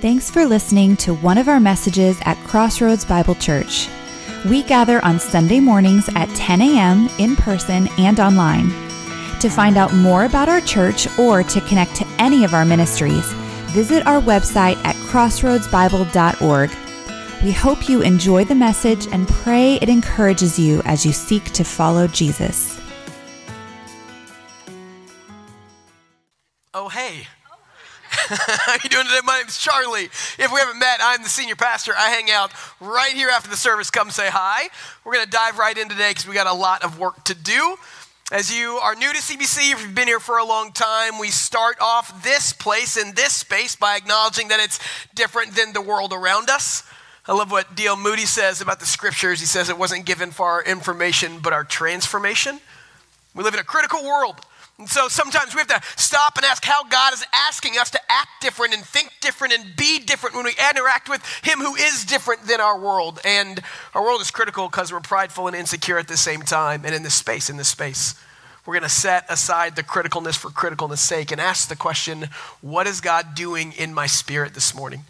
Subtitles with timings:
[0.00, 3.88] Thanks for listening to one of our messages at Crossroads Bible Church.
[4.48, 7.08] We gather on Sunday mornings at 10 a.m.
[7.18, 8.68] in person and online.
[9.40, 13.26] To find out more about our church or to connect to any of our ministries,
[13.72, 16.70] visit our website at crossroadsbible.org.
[17.42, 21.64] We hope you enjoy the message and pray it encourages you as you seek to
[21.64, 22.77] follow Jesus.
[28.68, 29.20] How you doing today?
[29.24, 30.10] My name's Charlie.
[30.38, 31.94] If we haven't met, I'm the senior pastor.
[31.96, 33.90] I hang out right here after the service.
[33.90, 34.68] Come say hi.
[35.06, 37.34] We're going to dive right in today because we got a lot of work to
[37.34, 37.76] do.
[38.30, 41.28] As you are new to CBC, if you've been here for a long time, we
[41.28, 44.78] start off this place in this space by acknowledging that it's
[45.14, 46.82] different than the world around us.
[47.24, 47.96] I love what D.L.
[47.96, 49.40] Moody says about the scriptures.
[49.40, 52.60] He says it wasn't given for our information, but our transformation.
[53.34, 54.44] We live in a critical world
[54.78, 58.00] and so sometimes we have to stop and ask how God is asking us to
[58.08, 62.04] act different and think different and be different when we interact with Him who is
[62.04, 63.18] different than our world.
[63.24, 63.60] And
[63.92, 66.84] our world is critical because we're prideful and insecure at the same time.
[66.84, 68.14] And in this space, in this space,
[68.64, 72.28] we're going to set aside the criticalness for criticalness sake and ask the question
[72.60, 75.04] what is God doing in my spirit this morning?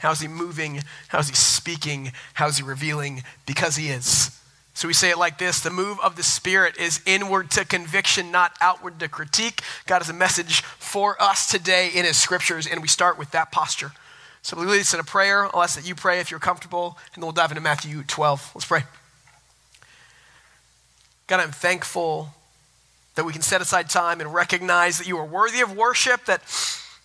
[0.00, 0.82] How's He moving?
[1.08, 2.12] How's He speaking?
[2.34, 3.22] How's He revealing?
[3.46, 4.38] Because He is.
[4.74, 8.30] So we say it like this the move of the Spirit is inward to conviction,
[8.32, 9.62] not outward to critique.
[9.86, 13.52] God has a message for us today in His scriptures, and we start with that
[13.52, 13.92] posture.
[14.42, 15.46] So we lead us in a prayer.
[15.46, 18.50] I'll ask that you pray if you're comfortable, and then we'll dive into Matthew 12.
[18.54, 18.82] Let's pray.
[21.28, 22.28] God, I'm thankful
[23.14, 26.42] that we can set aside time and recognize that you are worthy of worship, that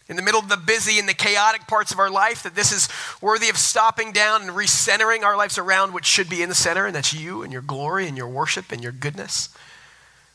[0.09, 2.71] in the middle of the busy and the chaotic parts of our life, that this
[2.71, 2.89] is
[3.21, 6.87] worthy of stopping down and recentering our lives around what should be in the center,
[6.87, 9.49] and that's you and your glory and your worship and your goodness.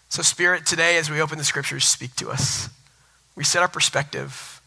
[0.09, 2.71] So, Spirit, today as we open the scriptures, speak to us.
[3.35, 4.61] Reset our perspective,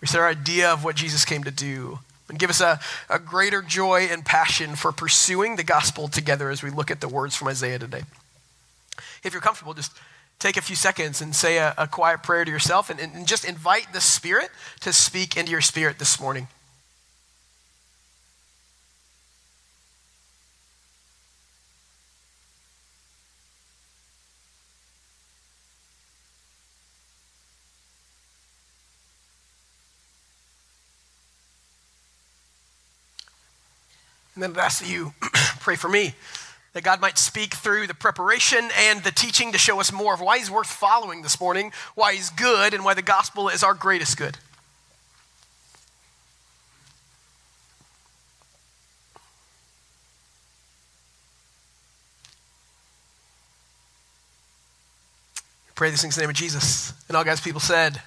[0.00, 1.98] reset our idea of what Jesus came to do,
[2.30, 2.80] and give us a,
[3.10, 7.08] a greater joy and passion for pursuing the gospel together as we look at the
[7.08, 8.04] words from Isaiah today.
[9.22, 9.92] If you're comfortable, just
[10.42, 13.44] take a few seconds and say a, a quiet prayer to yourself and, and just
[13.44, 16.48] invite the Spirit to speak into your spirit this morning.
[34.34, 35.12] And then I'd ask that you
[35.60, 36.14] pray for me
[36.72, 40.20] that God might speak through the preparation and the teaching to show us more of
[40.20, 43.74] why He's worth following this morning, why He's good, and why the gospel is our
[43.74, 44.38] greatest good.
[55.74, 56.92] Pray these things in the name of Jesus.
[57.08, 58.00] And all God's people said,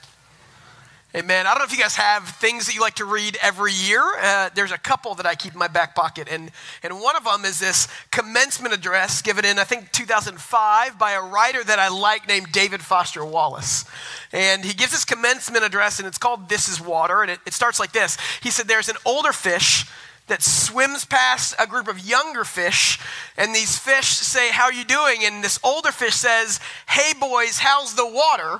[1.15, 1.47] Amen.
[1.47, 4.01] I don't know if you guys have things that you like to read every year.
[4.19, 6.51] Uh, there's a couple that I keep in my back pocket, and,
[6.83, 11.21] and one of them is this commencement address given in, I think, 2005 by a
[11.21, 13.85] writer that I like named David Foster Wallace.
[14.33, 17.53] And he gives this commencement address, and it's called This is Water, and it, it
[17.53, 19.85] starts like this He said, There's an older fish
[20.27, 22.99] that swims past a group of younger fish
[23.37, 26.59] and these fish say how are you doing and this older fish says
[26.89, 28.59] hey boys how's the water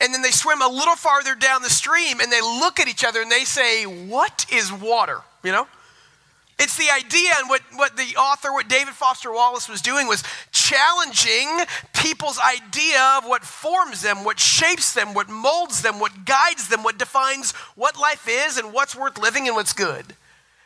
[0.00, 3.04] and then they swim a little farther down the stream and they look at each
[3.04, 5.20] other and they say, What is water?
[5.42, 5.66] You know?
[6.58, 10.24] It's the idea, and what, what the author, what David Foster Wallace was doing was
[10.52, 16.68] challenging people's idea of what forms them, what shapes them, what molds them, what guides
[16.68, 20.14] them, what defines what life is and what's worth living and what's good.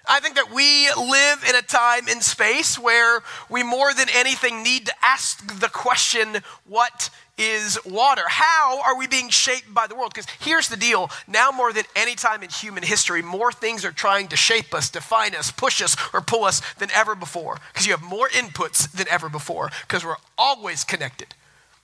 [0.08, 4.62] I think that we live in a time in space where we more than anything
[4.62, 8.22] need to ask the question, what is water.
[8.26, 10.12] How are we being shaped by the world?
[10.14, 13.92] Because here's the deal now, more than any time in human history, more things are
[13.92, 17.58] trying to shape us, define us, push us, or pull us than ever before.
[17.72, 21.34] Because you have more inputs than ever before, because we're always connected.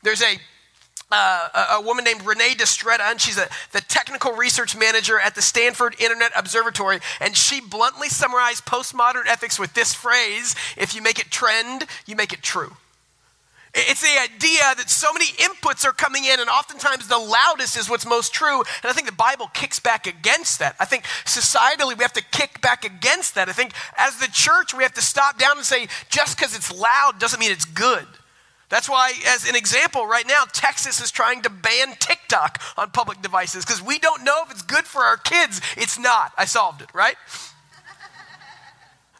[0.02, 0.38] There's a
[1.10, 5.42] uh, a, woman named Renee DiResta, and she's a, the technical research manager at the
[5.42, 6.98] Stanford Internet Observatory.
[7.20, 12.16] And she bluntly summarized postmodern ethics with this phrase if you make it trend, you
[12.16, 12.72] make it true.
[13.78, 17.90] It's the idea that so many inputs are coming in, and oftentimes the loudest is
[17.90, 18.60] what's most true.
[18.60, 20.76] And I think the Bible kicks back against that.
[20.80, 23.50] I think societally we have to kick back against that.
[23.50, 26.72] I think as the church we have to stop down and say, just because it's
[26.72, 28.06] loud doesn't mean it's good.
[28.70, 33.20] That's why, as an example, right now, Texas is trying to ban TikTok on public
[33.20, 35.60] devices because we don't know if it's good for our kids.
[35.76, 36.32] It's not.
[36.36, 37.16] I solved it, right?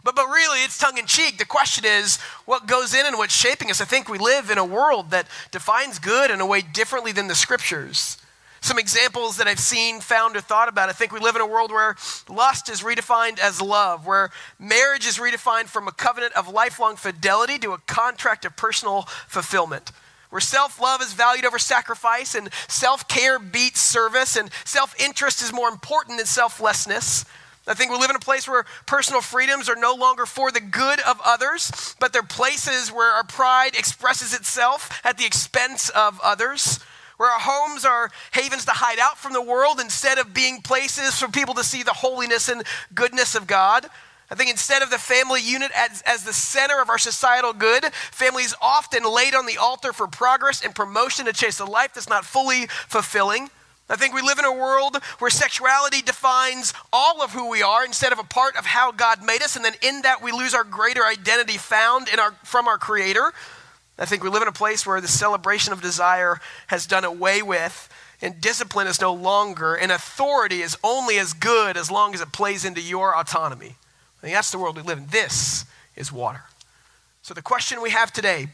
[0.07, 1.37] But, but really, it's tongue in cheek.
[1.37, 3.81] The question is what goes in and what's shaping us.
[3.81, 7.27] I think we live in a world that defines good in a way differently than
[7.27, 8.17] the scriptures.
[8.61, 10.89] Some examples that I've seen, found, or thought about.
[10.89, 11.97] I think we live in a world where
[12.29, 14.31] lust is redefined as love, where
[14.61, 19.91] marriage is redefined from a covenant of lifelong fidelity to a contract of personal fulfillment
[20.31, 25.43] where self love is valued over sacrifice and self care beats service and self interest
[25.43, 27.25] is more important than selflessness.
[27.69, 30.61] I think we live in a place where personal freedoms are no longer for the
[30.61, 36.21] good of others, but they're places where our pride expresses itself at the expense of
[36.23, 36.79] others
[37.17, 41.19] where our homes are havens to hide out from the world instead of being places
[41.19, 42.63] for people to see the holiness and
[42.95, 43.87] goodness of God.
[44.31, 47.85] I think instead of the family unit as, as the center of our societal good,
[48.11, 52.09] families often laid on the altar for progress and promotion to chase a life that's
[52.09, 53.51] not fully fulfilling.
[53.89, 57.85] I think we live in a world where sexuality defines all of who we are
[57.85, 60.55] instead of a part of how God made us, and then in that we lose
[60.55, 63.33] our greater identity found in our, from our Creator.
[63.99, 67.43] I think we live in a place where the celebration of desire has done away
[67.43, 67.89] with,
[68.21, 72.33] and discipline is no longer, and authority is only as good as long as it
[72.33, 73.77] plays into your autonomy.
[74.19, 75.07] I think that's the world we live in.
[75.07, 76.43] This is water.
[77.23, 78.49] So the question we have today,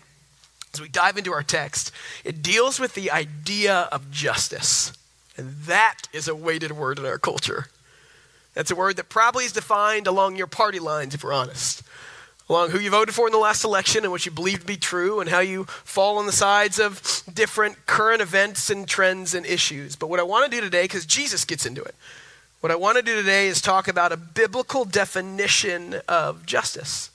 [0.74, 1.90] as we dive into our text,
[2.22, 4.92] it deals with the idea of justice.
[5.36, 7.66] And that is a weighted word in our culture.
[8.54, 11.82] That's a word that probably is defined along your party lines, if we're honest
[12.52, 14.76] along who you voted for in the last election and what you believe to be
[14.76, 19.46] true and how you fall on the sides of different current events and trends and
[19.46, 19.96] issues.
[19.96, 21.94] But what I want to do today, because Jesus gets into it,
[22.60, 27.10] what I want to do today is talk about a biblical definition of justice.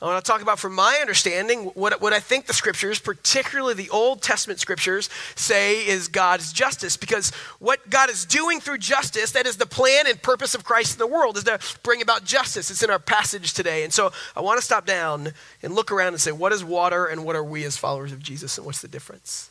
[0.00, 3.72] I want to talk about, from my understanding, what, what I think the scriptures, particularly
[3.72, 6.98] the Old Testament scriptures, say is God's justice.
[6.98, 10.92] Because what God is doing through justice, that is the plan and purpose of Christ
[10.92, 12.70] in the world, is to bring about justice.
[12.70, 13.84] It's in our passage today.
[13.84, 15.32] And so I want to stop down
[15.62, 18.22] and look around and say, what is water and what are we as followers of
[18.22, 19.50] Jesus and what's the difference?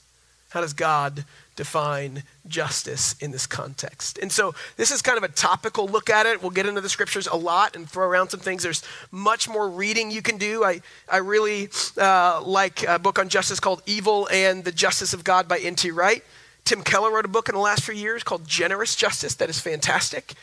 [0.55, 1.25] How does God
[1.55, 4.17] define justice in this context.
[4.17, 6.41] And so this is kind of a topical look at it.
[6.41, 8.63] We'll get into the scriptures a lot and throw around some things.
[8.63, 10.63] There's much more reading you can do.
[10.63, 15.23] I, I really uh, like a book on justice called Evil and the Justice of
[15.23, 15.91] God by N.T.
[15.91, 16.23] Wright.
[16.65, 19.59] Tim Keller wrote a book in the last few years called Generous Justice that is
[19.59, 20.33] fantastic.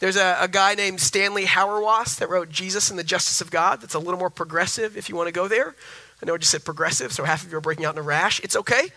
[0.00, 3.80] There's a, a guy named Stanley Hauerwas that wrote Jesus and the Justice of God
[3.80, 5.76] that's a little more progressive if you want to go there.
[6.20, 8.02] I know I just said progressive, so half of you are breaking out in a
[8.02, 8.40] rash.
[8.40, 8.90] It's okay.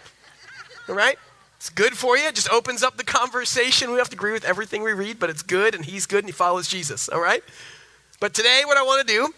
[0.87, 1.17] All right?
[1.57, 2.25] It's good for you.
[2.27, 3.91] It just opens up the conversation.
[3.91, 6.27] We have to agree with everything we read, but it's good, and he's good, and
[6.27, 7.43] he follows Jesus, all right?
[8.19, 9.33] But today, what I want to do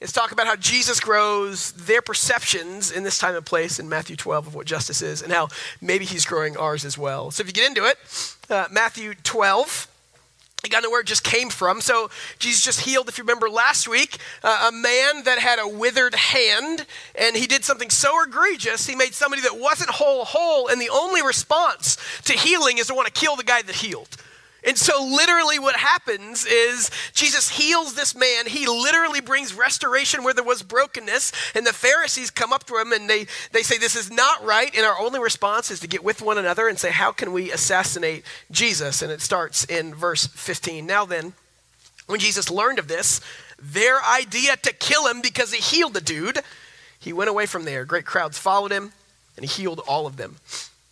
[0.00, 4.16] is talk about how Jesus grows their perceptions in this time and place in Matthew
[4.16, 5.48] 12 of what justice is, and how
[5.80, 7.30] maybe he's growing ours as well.
[7.30, 7.98] So if you get into it,
[8.48, 9.88] uh, Matthew 12,
[10.68, 11.80] to know where it just came from.
[11.80, 15.66] So Jesus just healed, if you remember last week, uh, a man that had a
[15.66, 20.68] withered hand, and he did something so egregious, he made somebody that wasn't whole whole,
[20.68, 24.08] and the only response to healing is to want to kill the guy that healed.
[24.64, 28.46] And so, literally, what happens is Jesus heals this man.
[28.46, 31.32] He literally brings restoration where there was brokenness.
[31.54, 34.74] And the Pharisees come up to him and they, they say, This is not right.
[34.76, 37.50] And our only response is to get with one another and say, How can we
[37.50, 39.02] assassinate Jesus?
[39.02, 40.86] And it starts in verse 15.
[40.86, 41.32] Now, then,
[42.06, 43.20] when Jesus learned of this,
[43.60, 46.40] their idea to kill him because he healed the dude,
[46.98, 47.84] he went away from there.
[47.84, 48.92] Great crowds followed him,
[49.36, 50.36] and he healed all of them.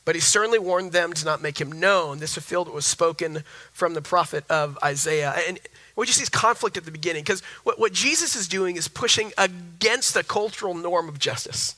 [0.08, 2.18] But he certainly warned them to not make him known.
[2.18, 5.34] This fulfilled what was spoken from the prophet of Isaiah.
[5.46, 5.58] And
[5.96, 8.88] what you see is conflict at the beginning, because what, what Jesus is doing is
[8.88, 11.74] pushing against the cultural norm of justice.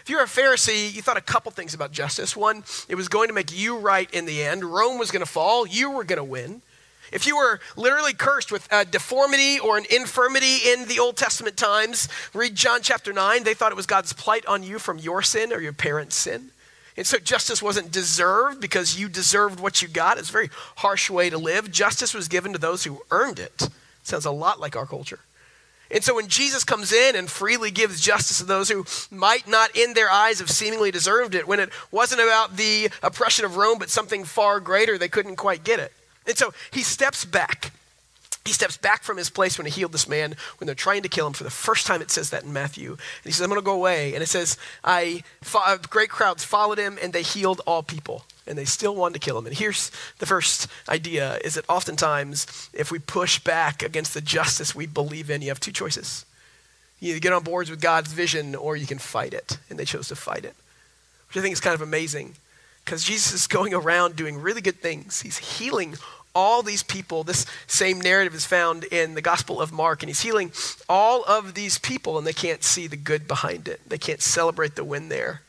[0.00, 2.34] If you're a Pharisee, you thought a couple things about justice.
[2.34, 4.64] One, it was going to make you right in the end.
[4.64, 6.62] Rome was going to fall, you were going to win.
[7.12, 11.58] If you were literally cursed with a deformity or an infirmity in the Old Testament
[11.58, 15.20] times, read John chapter 9, they thought it was God's plight on you from your
[15.20, 16.50] sin or your parents' sin.
[16.98, 20.18] And so justice wasn't deserved because you deserved what you got.
[20.18, 21.70] It's a very harsh way to live.
[21.70, 23.68] Justice was given to those who earned it.
[24.02, 25.20] Sounds a lot like our culture.
[25.92, 29.76] And so when Jesus comes in and freely gives justice to those who might not,
[29.76, 33.78] in their eyes, have seemingly deserved it, when it wasn't about the oppression of Rome,
[33.78, 35.92] but something far greater, they couldn't quite get it.
[36.26, 37.70] And so he steps back
[38.48, 41.08] he steps back from his place when he healed this man when they're trying to
[41.08, 41.34] kill him.
[41.34, 42.92] For the first time, it says that in Matthew.
[42.92, 44.14] And he says, I'm going to go away.
[44.14, 45.22] And it says, I,
[45.54, 48.24] uh, great crowds followed him and they healed all people.
[48.46, 49.46] And they still wanted to kill him.
[49.46, 54.74] And here's the first idea is that oftentimes, if we push back against the justice
[54.74, 56.24] we believe in, you have two choices.
[56.98, 59.58] You either get on boards with God's vision or you can fight it.
[59.68, 60.56] And they chose to fight it,
[61.28, 62.34] which I think is kind of amazing
[62.88, 65.20] because Jesus is going around doing really good things.
[65.20, 65.96] He's healing
[66.38, 67.24] all these people.
[67.24, 70.52] This same narrative is found in the Gospel of Mark, and he's healing
[70.88, 73.80] all of these people, and they can't see the good behind it.
[73.88, 75.42] They can't celebrate the win there.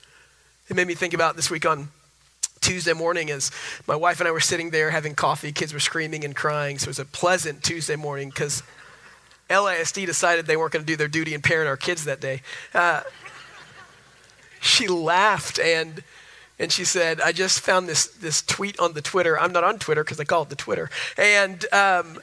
[0.67, 1.89] It made me think about this week on
[2.59, 3.51] Tuesday morning as
[3.87, 5.51] my wife and I were sitting there having coffee.
[5.51, 6.79] Kids were screaming and crying.
[6.79, 8.63] So it was a pleasant Tuesday morning because
[9.47, 12.41] LASD decided they weren't going to do their duty and parent our kids that day.
[12.73, 13.01] Uh,
[14.59, 16.03] she laughed and
[16.59, 19.39] and she said, "I just found this this tweet on the Twitter.
[19.39, 22.19] I'm not on Twitter because I call it the Twitter." And um,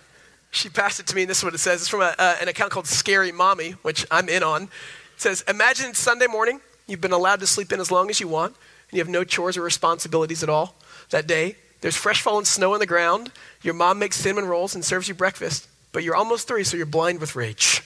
[0.50, 1.80] she passed it to me, and this is what it says.
[1.80, 4.64] It's from a, uh, an account called Scary Mommy, which I'm in on.
[4.64, 4.68] It
[5.16, 6.60] says, "Imagine Sunday morning.
[6.86, 8.54] You've been allowed to sleep in as long as you want,
[8.90, 10.76] and you have no chores or responsibilities at all
[11.10, 11.56] that day.
[11.80, 13.32] There's fresh fallen snow on the ground.
[13.62, 16.86] Your mom makes cinnamon rolls and serves you breakfast, but you're almost three, so you're
[16.86, 17.82] blind with rage."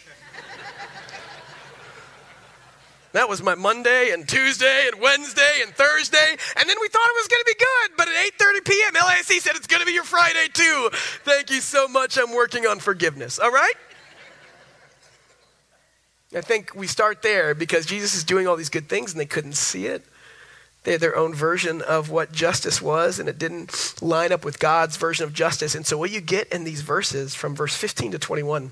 [3.13, 6.37] That was my Monday and Tuesday and Wednesday and Thursday.
[6.57, 7.97] And then we thought it was going to be good.
[7.97, 10.91] But at 8.30 p.m., LASC said it's going to be your Friday too.
[11.25, 12.17] Thank you so much.
[12.19, 13.41] I'm working on forgiveness.
[13.41, 13.75] All right?
[16.37, 19.27] I think we start there because Jesus is doing all these good things and they
[19.27, 20.05] couldn't see it.
[20.85, 24.59] They had their own version of what justice was, and it didn't line up with
[24.59, 25.75] God's version of justice.
[25.75, 28.71] And so, what you get in these verses from verse 15 to 21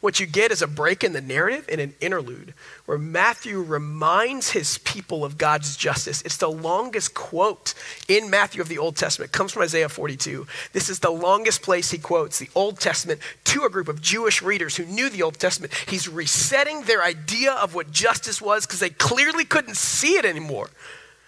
[0.00, 2.54] what you get is a break in the narrative and an interlude
[2.86, 6.22] where Matthew reminds his people of God's justice.
[6.22, 7.74] It's the longest quote
[8.08, 9.30] in Matthew of the Old Testament.
[9.30, 10.46] It comes from Isaiah 42.
[10.72, 14.40] This is the longest place he quotes the Old Testament to a group of Jewish
[14.40, 15.74] readers who knew the Old Testament.
[15.86, 20.70] He's resetting their idea of what justice was because they clearly couldn't see it anymore,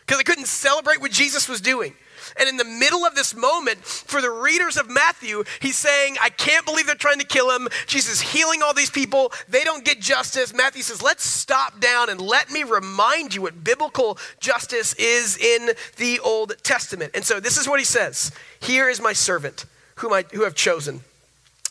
[0.06, 1.94] because they couldn't celebrate what Jesus was doing.
[2.38, 6.30] And in the middle of this moment, for the readers of Matthew, he's saying, I
[6.30, 7.68] can't believe they're trying to kill him.
[7.86, 9.32] Jesus healing all these people.
[9.48, 10.54] They don't get justice.
[10.54, 15.70] Matthew says, Let's stop down and let me remind you what biblical justice is in
[15.96, 17.12] the Old Testament.
[17.14, 20.54] And so this is what he says Here is my servant, whom I who have
[20.54, 21.00] chosen,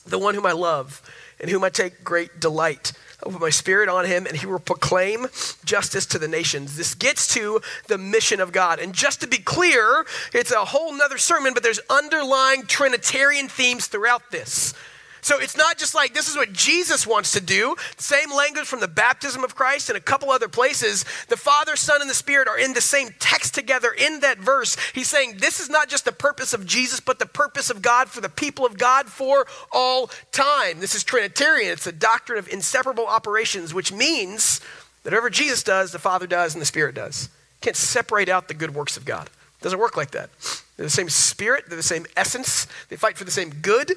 [0.06, 1.02] the one whom I love,
[1.40, 2.94] and whom I take great delight.
[3.24, 5.28] Will put my spirit on him, and he will proclaim
[5.64, 6.76] justice to the nations.
[6.76, 8.80] This gets to the mission of God.
[8.80, 13.88] And just to be clear, it's a whole nother sermon, but there's underlying Trinitarian themes
[13.88, 14.74] throughout this.
[15.22, 17.76] So it's not just like this is what Jesus wants to do.
[17.98, 21.06] Same language from the baptism of Christ and a couple other places.
[21.30, 24.76] The Father, Son, and the Spirit are in the same text together in that verse.
[24.94, 28.10] He's saying this is not just the purpose of Jesus, but the purpose of God
[28.10, 30.80] for the people of God for all time.
[30.80, 31.72] This is Trinitarian.
[31.72, 34.60] It's the doctrine of inseparable operations, which means
[35.04, 37.30] that whatever Jesus does, the Father does, and the Spirit does.
[37.62, 39.28] You can't separate out the good works of God.
[39.28, 40.30] It doesn't work like that.
[40.78, 43.92] They're the same spirit, they're the same essence, they fight for the same good.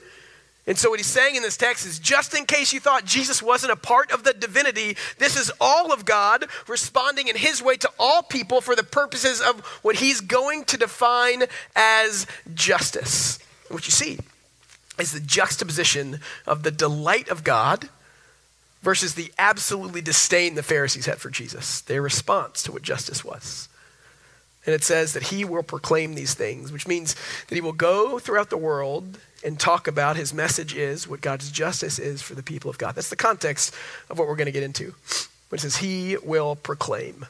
[0.67, 3.43] And so, what he's saying in this text is just in case you thought Jesus
[3.43, 7.77] wasn't a part of the divinity, this is all of God responding in his way
[7.77, 11.45] to all people for the purposes of what he's going to define
[11.77, 13.39] as justice.
[13.69, 14.19] What you see
[14.99, 17.91] is the juxtaposition of the delight of God
[18.83, 23.69] versus the absolutely disdain the Pharisees had for Jesus, their response to what justice was.
[24.67, 27.15] And it says that he will proclaim these things, which means
[27.49, 31.51] that he will go throughout the world and talk about his message is what God's
[31.51, 32.95] justice is for the people of God.
[32.95, 33.75] That's the context
[34.09, 34.95] of what we're going to get into.
[35.51, 37.27] But it says, He will proclaim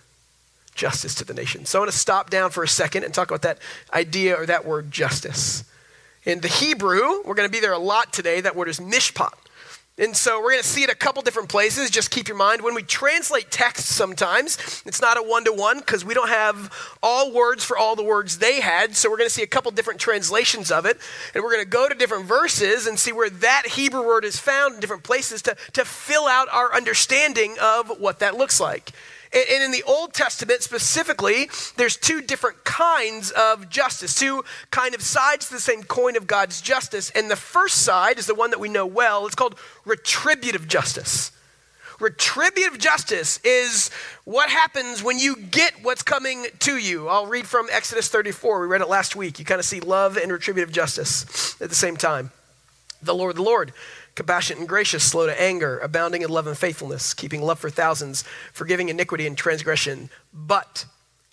[0.74, 1.66] justice to the nation.
[1.66, 3.58] So I want to stop down for a second and talk about that
[3.92, 5.64] idea or that word justice.
[6.24, 8.40] In the Hebrew, we're going to be there a lot today.
[8.40, 9.34] That word is mishpat.
[9.96, 11.88] And so we're going to see it a couple different places.
[11.88, 15.78] Just keep your mind when we translate text sometimes, it's not a one to one
[15.78, 18.96] because we don't have all words for all the words they had.
[18.96, 20.98] So we're going to see a couple different translations of it.
[21.32, 24.36] And we're going to go to different verses and see where that Hebrew word is
[24.36, 28.90] found in different places to, to fill out our understanding of what that looks like.
[29.34, 35.02] And in the Old Testament specifically, there's two different kinds of justice, two kind of
[35.02, 37.10] sides to the same coin of God's justice.
[37.10, 39.26] And the first side is the one that we know well.
[39.26, 41.32] It's called retributive justice.
[42.00, 43.90] Retributive justice is
[44.24, 47.08] what happens when you get what's coming to you.
[47.08, 48.60] I'll read from Exodus 34.
[48.60, 49.38] We read it last week.
[49.38, 52.30] You kind of see love and retributive justice at the same time.
[53.02, 53.72] The Lord, the Lord
[54.14, 58.22] compassionate and gracious, slow to anger, abounding in love and faithfulness, keeping love for thousands,
[58.52, 60.10] forgiving iniquity and transgression.
[60.32, 60.86] But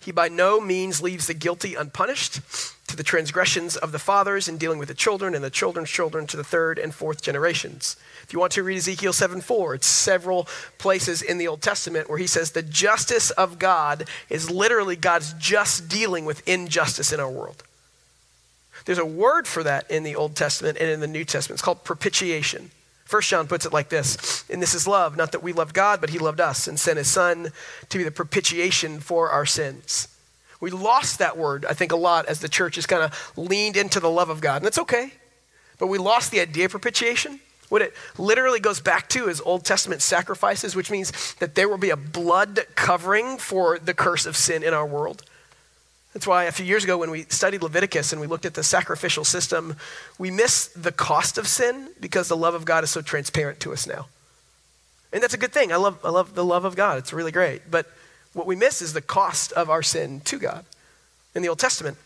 [0.04, 2.40] he by no means leaves the guilty unpunished
[2.88, 6.26] to the transgressions of the fathers in dealing with the children and the children's children
[6.26, 7.96] to the third and fourth generations.
[8.22, 10.48] If you want to read Ezekiel 7 4, it's several
[10.78, 15.32] places in the Old Testament where he says the justice of God is literally God's
[15.34, 17.62] just dealing with injustice in our world.
[18.84, 21.56] There's a word for that in the Old Testament and in the New Testament.
[21.56, 22.70] It's called propitiation.
[23.04, 26.00] First John puts it like this And this is love, not that we loved God,
[26.00, 27.52] but he loved us and sent his son
[27.90, 30.08] to be the propitiation for our sins.
[30.60, 33.76] We lost that word, I think, a lot as the church has kind of leaned
[33.76, 34.56] into the love of God.
[34.56, 35.12] And that's okay.
[35.78, 37.40] But we lost the idea of propitiation.
[37.68, 41.78] What it literally goes back to is Old Testament sacrifices, which means that there will
[41.78, 45.24] be a blood covering for the curse of sin in our world.
[46.12, 48.62] That's why a few years ago when we studied Leviticus and we looked at the
[48.62, 49.76] sacrificial system,
[50.18, 53.72] we miss the cost of sin because the love of God is so transparent to
[53.72, 54.06] us now.
[55.12, 55.72] And that's a good thing.
[55.72, 56.98] I love, I love the love of God.
[56.98, 57.70] It's really great.
[57.70, 57.86] But
[58.34, 60.64] what we miss is the cost of our sin to God.
[61.34, 61.96] In the Old Testament,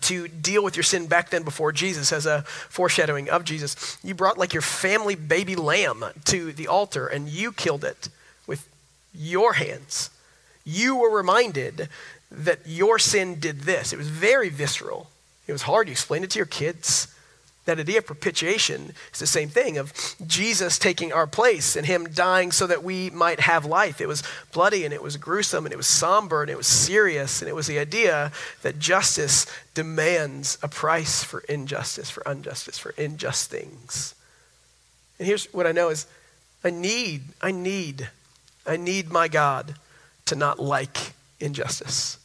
[0.00, 4.14] to deal with your sin back then before Jesus as a foreshadowing of Jesus, you
[4.14, 8.08] brought like your family baby lamb to the altar and you killed it
[8.46, 8.68] with
[9.12, 10.10] your hands.
[10.64, 11.88] You were reminded
[12.30, 13.92] that your sin did this.
[13.92, 15.10] It was very visceral.
[15.46, 15.88] It was hard.
[15.88, 17.14] You explained it to your kids.
[17.66, 19.92] That idea of propitiation is the same thing of
[20.26, 24.00] Jesus taking our place and him dying so that we might have life.
[24.00, 24.22] It was
[24.52, 27.42] bloody and it was gruesome and it was somber and it was serious.
[27.42, 28.32] And it was the idea
[28.62, 34.14] that justice demands a price for injustice, for injustice, for unjust things.
[35.18, 36.06] And here's what I know is
[36.64, 38.08] I need, I need,
[38.66, 39.74] I need my God
[40.26, 42.18] to not like injustice.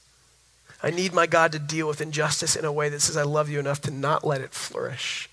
[0.85, 3.49] I need my God to deal with injustice in a way that says, I love
[3.49, 5.27] you enough to not let it flourish.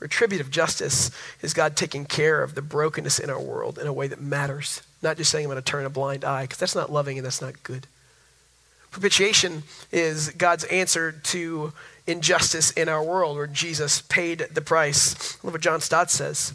[0.00, 1.10] Retributive justice
[1.42, 4.82] is God taking care of the brokenness in our world in a way that matters,
[5.02, 7.26] not just saying, I'm going to turn a blind eye, because that's not loving and
[7.26, 7.86] that's not good.
[8.90, 11.74] Propitiation is God's answer to
[12.06, 15.36] injustice in our world, where Jesus paid the price.
[15.44, 16.54] Look what John Stott says.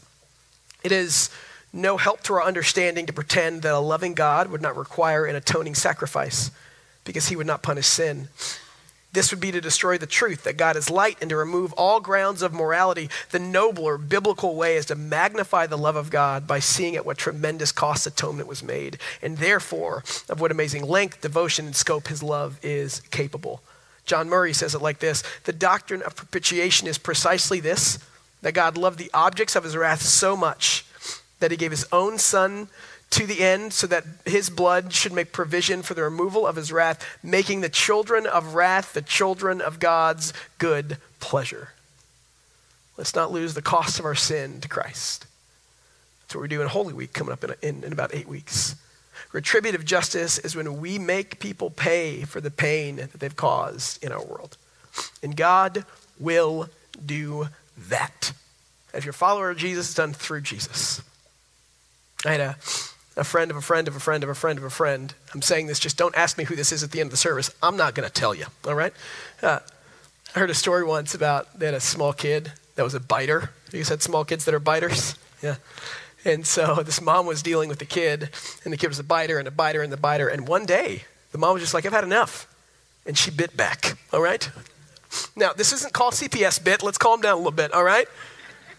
[0.83, 1.29] It is
[1.71, 5.35] no help to our understanding to pretend that a loving God would not require an
[5.35, 6.49] atoning sacrifice
[7.03, 8.29] because he would not punish sin.
[9.13, 12.00] This would be to destroy the truth that God is light and to remove all
[12.00, 13.10] grounds of morality.
[13.29, 17.19] The nobler biblical way is to magnify the love of God by seeing at what
[17.19, 22.24] tremendous cost atonement was made, and therefore of what amazing length, devotion, and scope his
[22.24, 23.62] love is capable.
[24.05, 28.00] John Murray says it like this The doctrine of propitiation is precisely this
[28.41, 30.86] that God loved the objects of his wrath so much
[31.39, 32.67] that he gave his own son
[33.13, 36.72] to the end so that his blood should make provision for the removal of his
[36.72, 41.70] wrath, making the children of wrath the children of God's good pleasure.
[42.98, 45.27] Let's not lose the cost of our sin to Christ.
[46.22, 48.75] That's what we're doing Holy Week coming up in, in, in about eight weeks.
[49.31, 54.11] Retributive justice is when we make people pay for the pain that they've caused in
[54.11, 54.57] our world.
[55.22, 55.85] And God
[56.20, 56.70] will
[57.03, 57.50] do
[57.90, 58.33] that.
[58.92, 61.01] If you're a follower of Jesus, it's done through Jesus.
[62.25, 62.57] I had a
[63.15, 65.13] a friend of a friend of a friend of a friend of a friend.
[65.33, 67.17] I'm saying this, just don't ask me who this is at the end of the
[67.17, 67.53] service.
[67.61, 68.93] I'm not going to tell you, all right?
[69.41, 69.59] Uh,
[70.35, 73.51] I heard a story once about they had a small kid that was a biter.
[73.71, 75.15] You had small kids that are biters?
[75.43, 75.55] Yeah.
[76.23, 78.29] And so this mom was dealing with the kid,
[78.63, 80.29] and the kid was a biter and a biter and the biter.
[80.29, 82.47] And one day, the mom was just like, I've had enough.
[83.05, 84.49] And she bit back, all right?
[85.35, 86.81] Now, this isn't called CPS bit.
[86.81, 88.07] Let's calm down a little bit, all right?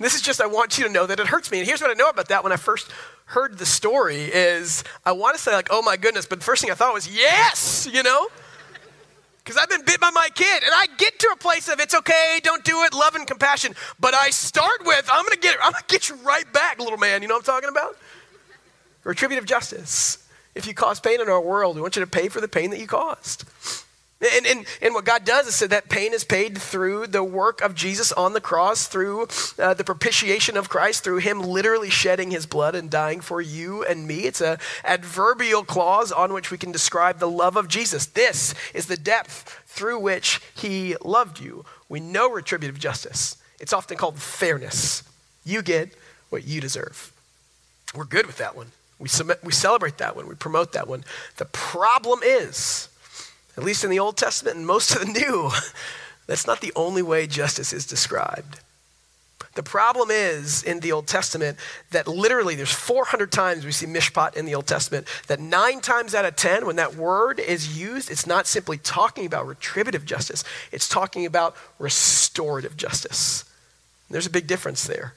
[0.01, 1.59] This is just, I want you to know that it hurts me.
[1.59, 2.91] And here's what I know about that when I first
[3.35, 6.63] heard the story is I want to say, like, oh my goodness, but the first
[6.63, 8.29] thing I thought was, yes, you know?
[9.43, 11.95] Because I've been bit by my kid, and I get to a place of it's
[11.95, 13.75] okay, don't do it, love and compassion.
[13.99, 17.21] But I start with, I'm gonna get I'm gonna get you right back, little man.
[17.21, 17.99] You know what I'm talking about?
[19.03, 20.27] Retributive justice.
[20.55, 22.71] If you cause pain in our world, we want you to pay for the pain
[22.71, 23.45] that you caused.
[24.33, 27.61] And, and, and what God does is so that pain is paid through the work
[27.61, 32.31] of Jesus on the cross, through uh, the propitiation of Christ, through him literally shedding
[32.31, 34.21] his blood and dying for you and me.
[34.21, 38.07] It's an adverbial clause on which we can describe the love of Jesus.
[38.07, 41.65] This is the depth through which he loved you.
[41.89, 43.37] We know retributive justice.
[43.61, 45.03] It's often called fairness.
[45.45, 45.95] You get
[46.31, 47.13] what you deserve.
[47.95, 48.73] We're good with that one.
[48.99, 50.29] We, submit, we celebrate that one.
[50.29, 51.05] We promote that one.
[51.37, 52.89] The problem is,
[53.57, 55.51] at least in the Old Testament and most of the New,
[56.27, 58.61] that's not the only way justice is described.
[59.55, 61.59] The problem is in the Old Testament
[61.91, 66.15] that literally there's 400 times we see mishpat in the Old Testament, that nine times
[66.15, 70.43] out of 10, when that word is used, it's not simply talking about retributive justice,
[70.73, 73.45] it's talking about restorative justice.
[74.11, 75.15] There's a big difference there.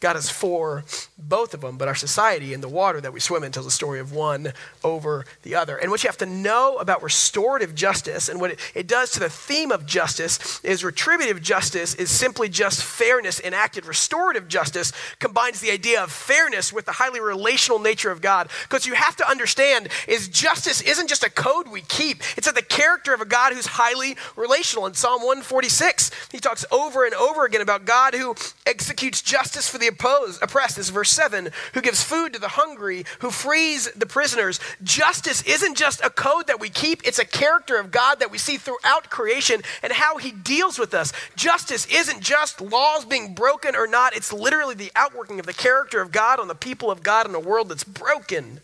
[0.00, 0.84] God is for
[1.18, 3.70] both of them, but our society and the water that we swim in tells a
[3.70, 4.52] story of one
[4.84, 5.76] over the other.
[5.78, 9.20] And what you have to know about restorative justice and what it, it does to
[9.20, 13.86] the theme of justice is retributive justice is simply just fairness enacted.
[13.86, 18.50] Restorative justice combines the idea of fairness with the highly relational nature of God.
[18.64, 22.22] Because you have to understand is justice isn't just a code we keep.
[22.36, 24.84] It's at the character of a God who's highly relational.
[24.84, 28.34] In Psalm 146, he talks over and over again about God who
[28.66, 30.76] executes justice for the the opposed, oppressed.
[30.76, 31.50] This is verse 7.
[31.74, 34.60] Who gives food to the hungry, who frees the prisoners.
[34.82, 38.38] Justice isn't just a code that we keep, it's a character of God that we
[38.38, 41.12] see throughout creation and how he deals with us.
[41.36, 46.00] Justice isn't just laws being broken or not, it's literally the outworking of the character
[46.00, 48.60] of God on the people of God in a world that's broken.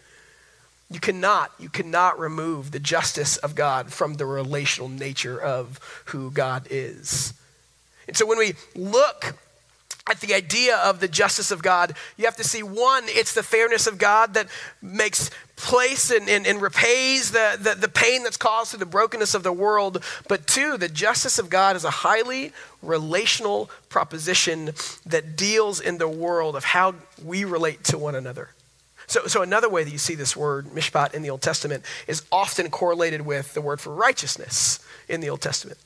[0.91, 6.31] You cannot, you cannot remove the justice of God from the relational nature of who
[6.31, 7.33] God is.
[8.07, 9.37] And so when we look
[10.09, 13.43] at the idea of the justice of God, you have to see one, it's the
[13.43, 14.49] fairness of God that
[14.81, 19.35] makes place and, and, and repays the, the, the pain that's caused through the brokenness
[19.35, 20.03] of the world.
[20.27, 24.73] But two, the justice of God is a highly relational proposition
[25.07, 28.51] that deals in the world of how we relate to one another.
[29.07, 32.25] So, so another way that you see this word, mishpat, in the Old Testament is
[32.33, 35.79] often correlated with the word for righteousness in the Old Testament.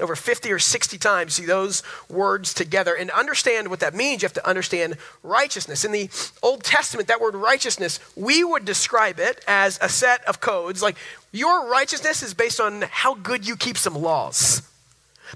[0.00, 2.94] Over 50 or 60 times, see those words together.
[2.94, 5.84] And understand what that means, you have to understand righteousness.
[5.84, 6.08] In the
[6.42, 10.82] Old Testament, that word righteousness, we would describe it as a set of codes.
[10.82, 10.96] Like
[11.32, 14.62] your righteousness is based on how good you keep some laws.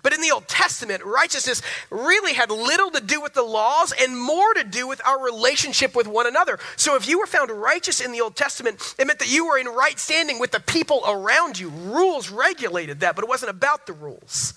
[0.02, 4.18] But in the Old Testament, righteousness really had little to do with the laws and
[4.18, 6.59] more to do with our relationship with one another.
[6.76, 9.59] So if you were found righteous in the Old Testament, it meant that you were
[9.59, 11.68] in right standing with the people around you.
[11.68, 14.54] Rules regulated that, but it wasn't about the rules.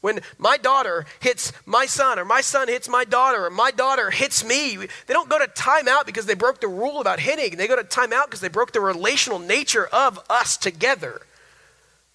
[0.00, 4.10] When my daughter hits my son, or my son hits my daughter, or my daughter
[4.10, 7.56] hits me, they don't go to timeout because they broke the rule about hitting.
[7.56, 11.20] They go to timeout because they broke the relational nature of us together.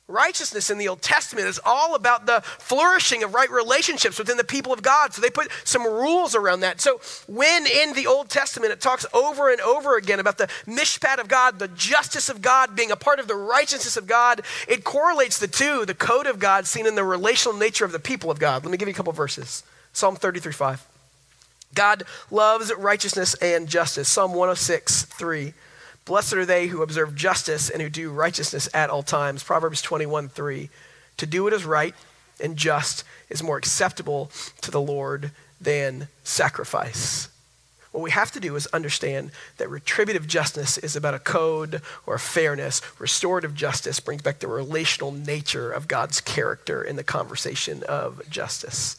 [0.08, 4.44] Righteousness in the Old Testament is all about the flourishing of right relationships within the
[4.44, 5.14] people of God.
[5.14, 6.80] So they put some rules around that.
[6.80, 11.18] So when in the Old Testament it talks over and over again about the mishpat
[11.18, 14.84] of God, the justice of God being a part of the righteousness of God, it
[14.84, 18.30] correlates the two, the code of God seen in the relational nature of the people
[18.30, 18.64] of God.
[18.64, 19.64] Let me give you a couple verses.
[19.92, 20.88] Psalm 33 5.
[21.74, 24.08] God loves righteousness and justice.
[24.08, 25.54] Psalm 106 3.
[26.06, 29.44] Blessed are they who observe justice and who do righteousness at all times.
[29.44, 30.70] Proverbs 21 3.
[31.18, 31.96] To do what is right
[32.40, 34.30] and just is more acceptable
[34.62, 37.30] to the Lord than sacrifice.
[37.92, 42.16] What we have to do is understand that retributive justice is about a code or
[42.16, 42.82] a fairness.
[43.00, 48.98] Restorative justice brings back the relational nature of God's character in the conversation of justice.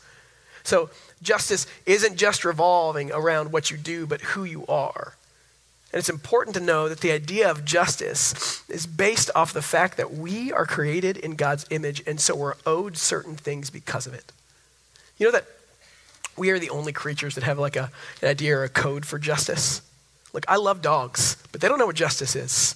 [0.63, 0.89] So,
[1.23, 5.16] justice isn't just revolving around what you do, but who you are.
[5.97, 9.97] And it's important to know that the idea of justice is based off the fact
[9.97, 14.13] that we are created in God's image, and so we're owed certain things because of
[14.13, 14.31] it.
[15.17, 15.47] You know that
[16.37, 19.19] we are the only creatures that have like a, an idea or a code for
[19.19, 19.81] justice?
[20.35, 22.75] Look, I love dogs, but they don't know what justice is.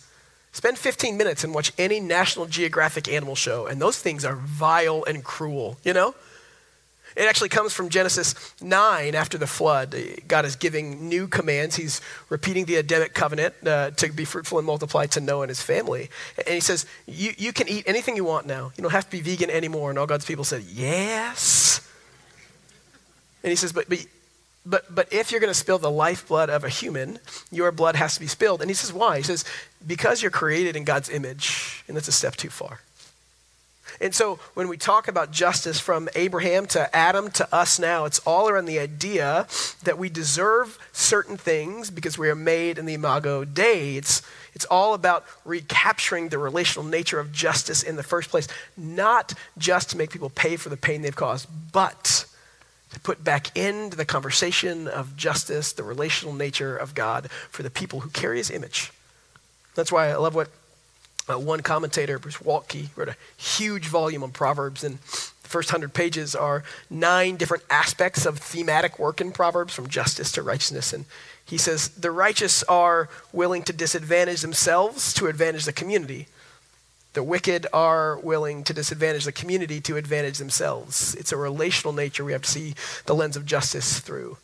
[0.53, 5.05] Spend 15 minutes and watch any National Geographic animal show, and those things are vile
[5.05, 6.15] and cruel, you know?
[7.21, 9.95] It actually comes from Genesis 9 after the flood.
[10.27, 11.77] God is giving new commands.
[11.77, 15.61] He's repeating the Adamic covenant uh, to be fruitful and multiply to Noah and his
[15.61, 16.09] family.
[16.39, 18.73] And he says, you, you can eat anything you want now.
[18.75, 19.91] You don't have to be vegan anymore.
[19.91, 21.87] And all God's people said, Yes.
[23.43, 24.07] And he says, But, but,
[24.65, 27.19] but, but if you're going to spill the lifeblood of a human,
[27.53, 28.63] your blood has to be spilled.
[28.63, 29.19] And he says, Why?
[29.19, 29.45] He says,
[29.87, 31.85] Because you're created in God's image.
[31.87, 32.81] And that's a step too far.
[34.01, 38.19] And so when we talk about justice from Abraham to Adam to us now, it's
[38.21, 39.47] all around the idea
[39.85, 43.97] that we deserve certain things because we are made in the imago Dei.
[43.97, 44.23] It's,
[44.55, 49.91] it's all about recapturing the relational nature of justice in the first place, not just
[49.91, 52.25] to make people pay for the pain they've caused, but
[52.93, 57.71] to put back into the conversation of justice, the relational nature of God for the
[57.71, 58.93] people who carry his image.
[59.75, 60.49] That's why I love what
[61.31, 65.95] uh, one commentator, Bruce Waltke, wrote a huge volume on Proverbs, and the first hundred
[65.95, 70.93] pages are nine different aspects of thematic work in Proverbs, from justice to righteousness.
[70.93, 71.05] And
[71.45, 76.27] he says, The righteous are willing to disadvantage themselves to advantage the community.
[77.13, 81.15] The wicked are willing to disadvantage the community to advantage themselves.
[81.17, 82.75] It's a relational nature we have to see
[83.07, 84.39] the lens of justice through.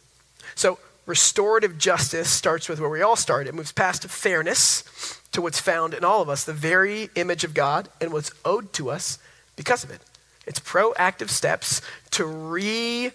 [0.56, 3.46] So, restorative justice starts with where we all start.
[3.46, 7.54] It moves past fairness to what's found in all of us, the very image of
[7.54, 9.18] God, and what's owed to us
[9.54, 10.00] because of it.
[10.46, 11.80] It's proactive steps
[12.12, 13.10] to redefine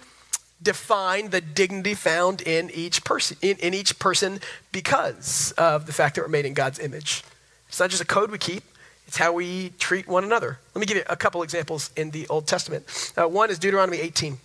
[1.32, 4.40] the dignity found in each person, in, in each person
[4.72, 7.24] because of the fact that we're made in God's image.
[7.68, 8.64] It's not just a code we keep,
[9.08, 10.60] it's how we treat one another.
[10.76, 13.14] Let me give you a couple examples in the Old Testament.
[13.18, 14.38] Uh, one is Deuteronomy 18.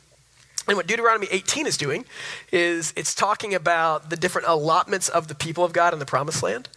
[0.69, 2.05] And what Deuteronomy 18 is doing
[2.51, 6.43] is it's talking about the different allotments of the people of God in the promised
[6.43, 6.69] land.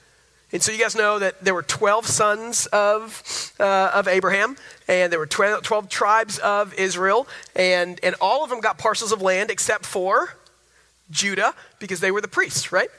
[0.52, 5.12] And so you guys know that there were 12 sons of, uh, of Abraham, and
[5.12, 9.22] there were 12, 12 tribes of Israel, and, and all of them got parcels of
[9.22, 10.36] land except for
[11.12, 12.90] Judah, because they were the priests, right?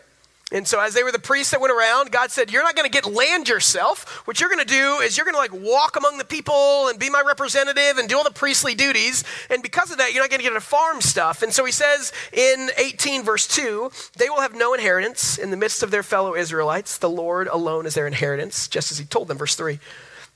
[0.53, 2.91] And so, as they were the priests that went around, God said, You're not going
[2.91, 4.27] to get land yourself.
[4.27, 6.99] What you're going to do is you're going to like walk among the people and
[6.99, 9.23] be my representative and do all the priestly duties.
[9.49, 11.43] And because of that, you're not going to get to farm stuff.
[11.43, 15.57] And so, he says in 18, verse 2, They will have no inheritance in the
[15.57, 16.99] midst of their fellow Israelites.
[16.99, 19.79] The Lord alone is their inheritance, just as he told them, verse 3.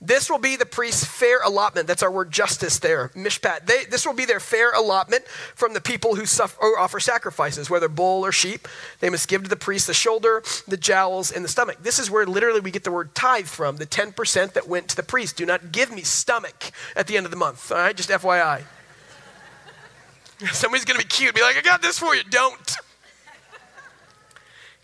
[0.00, 1.86] This will be the priest's fair allotment.
[1.86, 3.66] That's our word justice there, mishpat.
[3.66, 7.88] They, this will be their fair allotment from the people who suffer, offer sacrifices, whether
[7.88, 8.68] bull or sheep.
[9.00, 11.78] They must give to the priest the shoulder, the jowls, and the stomach.
[11.82, 14.96] This is where literally we get the word tithe from, the 10% that went to
[14.96, 15.36] the priest.
[15.36, 17.96] Do not give me stomach at the end of the month, all right?
[17.96, 18.62] Just FYI.
[20.52, 22.22] Somebody's going to be cute, be like, I got this for you.
[22.24, 22.76] Don't.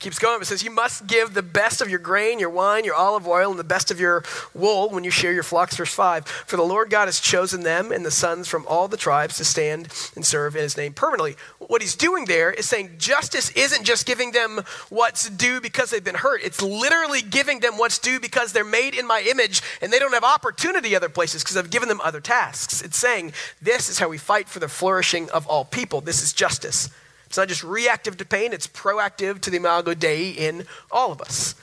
[0.01, 0.41] Keeps going.
[0.41, 3.51] It says, You must give the best of your grain, your wine, your olive oil,
[3.51, 5.77] and the best of your wool when you shear your flocks.
[5.77, 8.97] Verse 5 For the Lord God has chosen them and the sons from all the
[8.97, 11.37] tribes to stand and serve in his name permanently.
[11.59, 16.03] What he's doing there is saying justice isn't just giving them what's due because they've
[16.03, 19.93] been hurt, it's literally giving them what's due because they're made in my image and
[19.93, 22.81] they don't have opportunity other places because I've given them other tasks.
[22.81, 26.01] It's saying this is how we fight for the flourishing of all people.
[26.01, 26.89] This is justice.
[27.31, 31.21] It's not just reactive to pain, it's proactive to the Imago Dei in all of
[31.21, 31.55] us.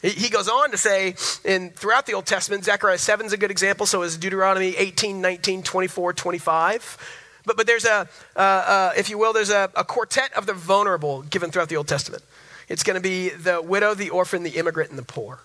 [0.00, 3.50] He goes on to say, in throughout the Old Testament, Zechariah 7 is a good
[3.50, 7.20] example, so is Deuteronomy 18, 19, 24, 25.
[7.44, 10.54] But, but there's a, uh, uh, if you will, there's a, a quartet of the
[10.54, 12.22] vulnerable given throughout the Old Testament.
[12.70, 15.40] It's going to be the widow, the orphan, the immigrant, and the poor.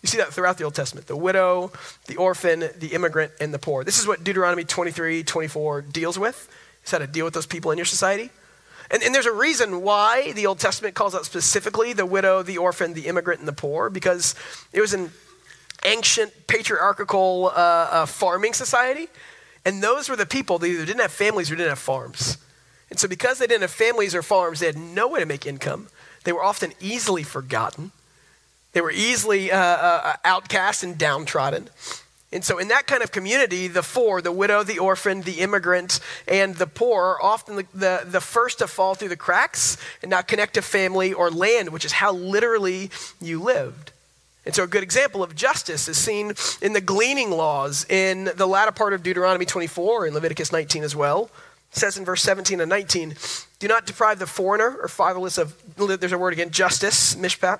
[0.00, 1.72] You see that throughout the Old Testament the widow,
[2.06, 3.84] the orphan, the immigrant, and the poor.
[3.84, 6.48] This is what Deuteronomy 23, 24 deals with.
[6.82, 8.30] It's how to deal with those people in your society.
[8.90, 12.58] And, and, there's a reason why the Old Testament calls out specifically the widow, the
[12.58, 14.34] orphan, the immigrant, and the poor, because
[14.72, 15.10] it was an
[15.84, 17.58] ancient patriarchal uh,
[17.90, 19.08] uh, farming society.
[19.64, 22.38] And those were the people that either didn't have families or didn't have farms.
[22.88, 25.46] And so, because they didn't have families or farms, they had no way to make
[25.46, 25.88] income.
[26.24, 27.92] They were often easily forgotten.
[28.72, 31.68] They were easily uh, uh outcast and downtrodden.
[32.32, 35.98] And so, in that kind of community, the four, the widow, the orphan, the immigrant,
[36.28, 40.10] and the poor, are often the, the, the, first to fall through the cracks and
[40.10, 42.90] not connect to family or land, which is how literally
[43.20, 43.90] you lived.
[44.46, 48.46] And so, a good example of justice is seen in the gleaning laws in the
[48.46, 51.30] latter part of Deuteronomy 24 and Leviticus 19 as well.
[51.72, 53.16] It says in verse 17 and 19
[53.58, 57.58] Do not deprive the foreigner or fatherless of, there's a word again, justice, mishpat,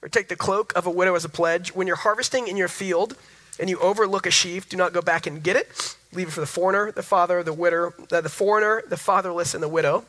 [0.00, 1.74] or take the cloak of a widow as a pledge.
[1.74, 3.16] When you're harvesting in your field,
[3.58, 5.96] and you overlook a sheaf, do not go back and get it.
[6.12, 9.68] Leave it for the foreigner, the father, the widow, the foreigner, the fatherless, and the
[9.68, 10.04] widow.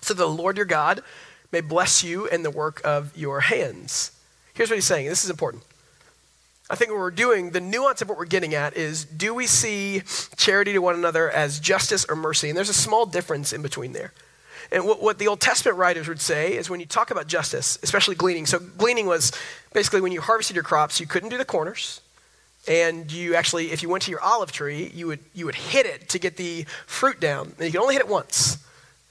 [0.00, 1.02] So the Lord your God
[1.52, 4.12] may bless you and the work of your hands.
[4.54, 5.06] Here's what he's saying.
[5.06, 5.62] This is important.
[6.70, 9.46] I think what we're doing, the nuance of what we're getting at is do we
[9.46, 10.02] see
[10.36, 12.48] charity to one another as justice or mercy?
[12.48, 14.12] And there's a small difference in between there.
[14.70, 17.78] And what, what, the Old Testament writers would say is when you talk about justice,
[17.82, 19.32] especially gleaning, so gleaning was
[19.72, 22.02] basically when you harvested your crops, you couldn't do the corners,
[22.68, 25.86] and you actually, if you went to your olive tree, you would, you would hit
[25.86, 27.54] it to get the fruit down.
[27.56, 28.58] And you could only hit it once.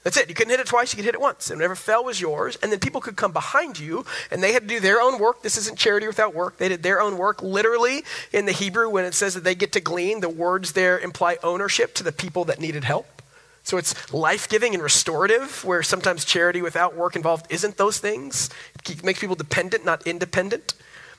[0.04, 0.28] That's it.
[0.28, 1.50] You couldn't hit it twice, you could hit it once.
[1.50, 2.56] And whatever fell was yours.
[2.62, 5.42] And then people could come behind you and they had to do their own work.
[5.42, 6.58] This isn't charity without work.
[6.58, 7.42] They did their own work.
[7.42, 10.98] Literally, in the Hebrew, when it says that they get to glean, the words there
[10.98, 13.22] imply ownership to the people that needed help.
[13.64, 18.48] So it's life giving and restorative, where sometimes charity without work involved isn't those things.
[18.88, 20.72] It makes people dependent, not independent.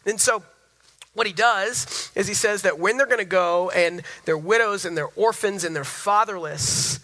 [0.06, 0.42] And so
[1.20, 4.86] what he does is he says that when they're going to go and they're widows
[4.86, 7.02] and they're orphans and they're fatherless,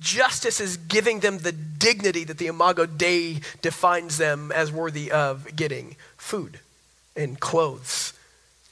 [0.00, 5.54] justice is giving them the dignity that the Imago Dei defines them as worthy of
[5.54, 6.60] getting food
[7.14, 8.14] and clothes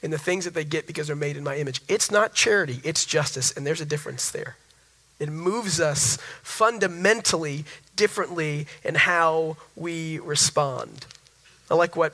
[0.01, 1.83] and the things that they get because they're made in my image.
[1.87, 4.55] It's not charity, it's justice, and there's a difference there.
[5.19, 11.05] It moves us fundamentally differently in how we respond.
[11.69, 12.13] I like what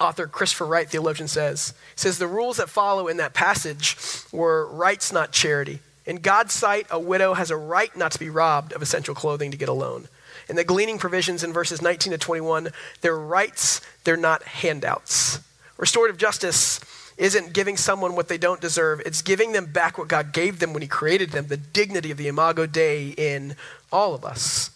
[0.00, 1.74] author Christopher Wright, theologian, says.
[1.94, 3.96] He says the rules that follow in that passage
[4.32, 5.80] were rights, not charity.
[6.06, 9.50] In God's sight, a widow has a right not to be robbed of essential clothing
[9.50, 10.08] to get a loan.
[10.48, 12.68] In the gleaning provisions in verses 19 to 21,
[13.00, 15.40] they're rights, they're not handouts.
[15.78, 16.80] Restorative justice
[17.16, 20.72] isn't giving someone what they don't deserve, it's giving them back what God gave them
[20.72, 23.56] when He created them, the dignity of the Imago Dei in
[23.90, 24.70] all of us.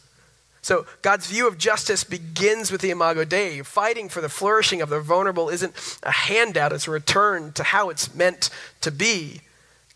[0.63, 3.63] So God's view of justice begins with the Imago Dei.
[3.63, 7.91] Fighting for the flourishing of the vulnerable isn't a handout, it's a return to how
[7.91, 9.41] it's meant to be.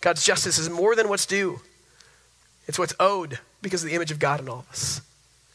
[0.01, 1.61] God's justice is more than what's due.
[2.67, 5.01] It's what's owed because of the image of God in all of us.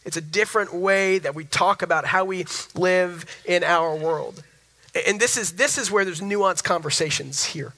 [0.06, 4.42] It's a different way that we talk about how we live in our world.
[5.06, 7.74] And this is, this is where there's nuanced conversations here.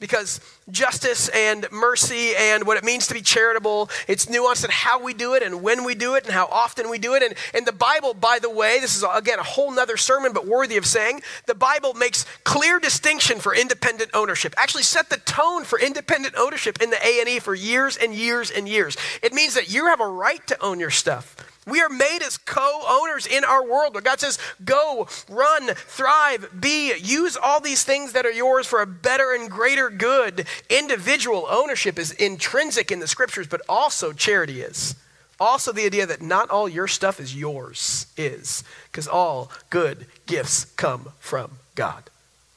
[0.00, 5.02] Because justice and mercy and what it means to be charitable, it's nuanced in how
[5.02, 7.22] we do it and when we do it and how often we do it.
[7.22, 10.46] And, and the Bible, by the way, this is again a whole nother sermon, but
[10.46, 14.54] worthy of saying, the Bible makes clear distinction for independent ownership.
[14.56, 18.68] Actually set the tone for independent ownership in the ANE for years and years and
[18.68, 18.96] years.
[19.22, 21.36] It means that you have a right to own your stuff.
[21.68, 26.48] We are made as co owners in our world where God says, go, run, thrive,
[26.58, 30.46] be, use all these things that are yours for a better and greater good.
[30.70, 34.94] Individual ownership is intrinsic in the scriptures, but also charity is.
[35.40, 40.64] Also, the idea that not all your stuff is yours is, because all good gifts
[40.64, 42.10] come from God.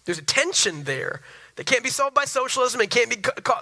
[0.06, 1.22] There's a tension there
[1.56, 3.18] that can't be solved by socialism and can't be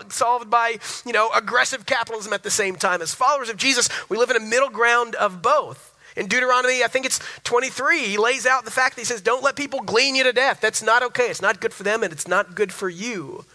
[0.09, 3.01] solved by, you know, aggressive capitalism at the same time.
[3.01, 5.95] As followers of Jesus, we live in a middle ground of both.
[6.15, 9.43] In Deuteronomy, I think it's 23, he lays out the fact that he says, Don't
[9.43, 10.59] let people glean you to death.
[10.59, 11.27] That's not okay.
[11.27, 13.45] It's not good for them and it's not good for you.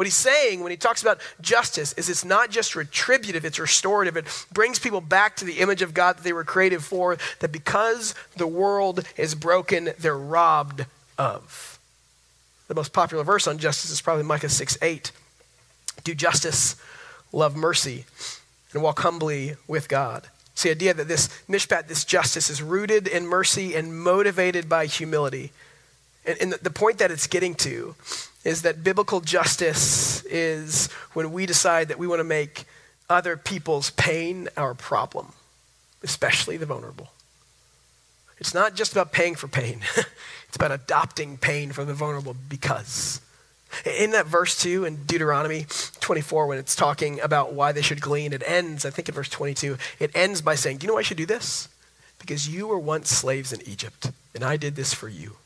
[0.00, 4.16] What he's saying when he talks about justice is it's not just retributive, it's restorative.
[4.16, 7.52] It brings people back to the image of God that they were created for, that
[7.52, 10.86] because the world is broken, they're robbed
[11.18, 11.69] of.
[12.70, 15.10] The most popular verse on justice is probably Micah 6 8.
[16.04, 16.76] Do justice,
[17.32, 18.04] love mercy,
[18.72, 20.28] and walk humbly with God.
[20.52, 24.86] It's the idea that this mishpat, this justice, is rooted in mercy and motivated by
[24.86, 25.50] humility.
[26.24, 27.96] And, and the point that it's getting to
[28.44, 32.66] is that biblical justice is when we decide that we want to make
[33.08, 35.32] other people's pain our problem,
[36.04, 37.08] especially the vulnerable.
[38.38, 39.80] It's not just about paying for pain.
[40.50, 43.20] It's about adopting pain from the vulnerable because.
[43.86, 45.66] In that verse 2 in Deuteronomy
[46.00, 49.28] 24, when it's talking about why they should glean, it ends, I think in verse
[49.28, 51.68] 22, it ends by saying, Do you know why I should do this?
[52.18, 55.36] Because you were once slaves in Egypt, and I did this for you.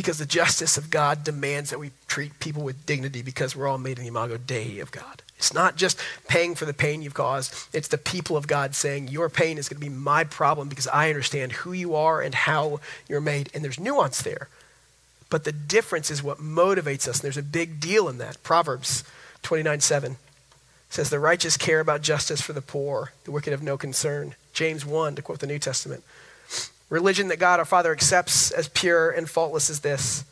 [0.00, 3.76] Because the justice of God demands that we treat people with dignity because we're all
[3.76, 5.20] made in the imago Dei of God.
[5.36, 9.08] It's not just paying for the pain you've caused, it's the people of God saying,
[9.08, 12.34] Your pain is going to be my problem because I understand who you are and
[12.34, 13.50] how you're made.
[13.52, 14.48] And there's nuance there.
[15.28, 17.18] But the difference is what motivates us.
[17.18, 18.42] And there's a big deal in that.
[18.42, 19.04] Proverbs
[19.42, 20.16] 29 7
[20.88, 24.34] says, The righteous care about justice for the poor, the wicked have no concern.
[24.54, 26.02] James 1, to quote the New Testament.
[26.90, 30.24] Religion that God our Father accepts as pure and faultless as this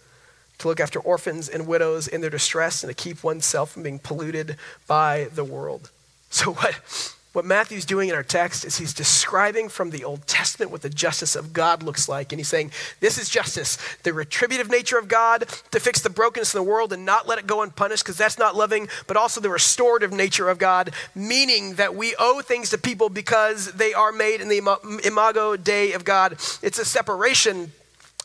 [0.59, 4.01] to look after orphans and widows in their distress and to keep oneself from being
[4.01, 5.90] polluted by the world.
[6.31, 10.71] So, what, what Matthew's doing in our text is he's describing from the Old Testament
[10.71, 12.33] what the justice of God looks like.
[12.33, 16.55] And he's saying, This is justice, the retributive nature of God to fix the brokenness
[16.55, 19.41] in the world and not let it go unpunished, because that's not loving, but also
[19.41, 24.11] the restorative nature of God, meaning that we owe things to people because they are
[24.11, 26.33] made in the imago Dei of God.
[26.62, 27.73] It's a separation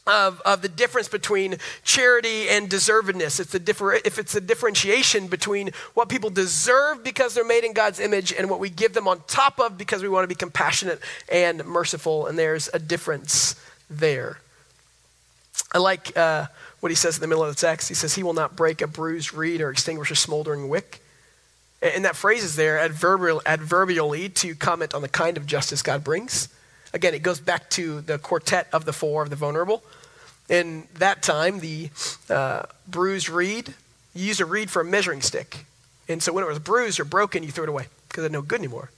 [0.06, 3.40] of, of the difference between charity and deservedness.
[3.40, 7.74] It's a differ, if it's a differentiation between what people deserve because they're made in
[7.74, 10.36] God's image and what we give them on top of because we want to be
[10.36, 11.00] compassionate
[11.32, 13.56] and merciful, and there's a difference
[13.90, 14.40] there.
[15.72, 16.48] I like uh,
[16.82, 17.88] what he says in the middle of the text.
[17.88, 21.02] He says, He will not break a bruised reed or extinguish a smoldering wick.
[21.82, 26.04] And that phrase is there adverbial, adverbially to comment on the kind of justice God
[26.04, 26.48] brings.
[26.94, 29.84] Again, it goes back to the quartet of the four of the vulnerable.
[30.50, 31.90] In that time, the
[32.30, 33.74] uh, bruised reed,
[34.14, 35.66] you used a reed for a measuring stick.
[36.08, 38.32] And so when it was bruised or broken, you threw it away because it had
[38.32, 38.92] no good anymore,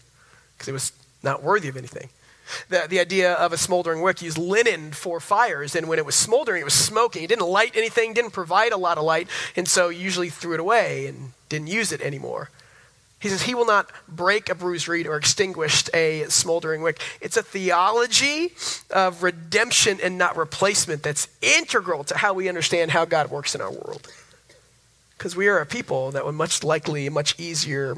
[0.58, 0.92] because it was
[1.24, 2.10] not worthy of anything.
[2.70, 6.16] The, the idea of a smoldering wick used linen for fires, and when it was
[6.16, 7.24] smoldering, it was smoking.
[7.24, 10.54] It didn't light anything, didn't provide a lot of light, and so you usually threw
[10.54, 12.50] it away and didn't use it anymore.
[13.26, 17.02] He says, He will not break a bruised reed or extinguish a smoldering wick.
[17.20, 18.54] It's a theology
[18.92, 23.62] of redemption and not replacement that's integral to how we understand how God works in
[23.62, 24.08] our world.
[25.18, 27.96] Because we are a people that would much likely, much easier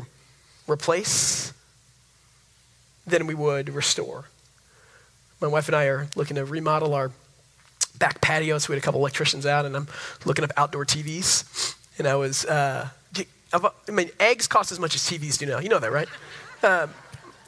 [0.66, 1.52] replace
[3.06, 4.30] than we would restore.
[5.42, 7.12] My wife and I are looking to remodel our
[8.00, 9.90] back patio, so we had a couple electricians out, and I'm
[10.24, 11.76] looking up outdoor TVs.
[11.98, 12.88] And I was uh,
[13.53, 15.60] I mean, eggs cost as much as TVs do now.
[15.60, 16.07] You know that, right?
[16.63, 16.89] Um,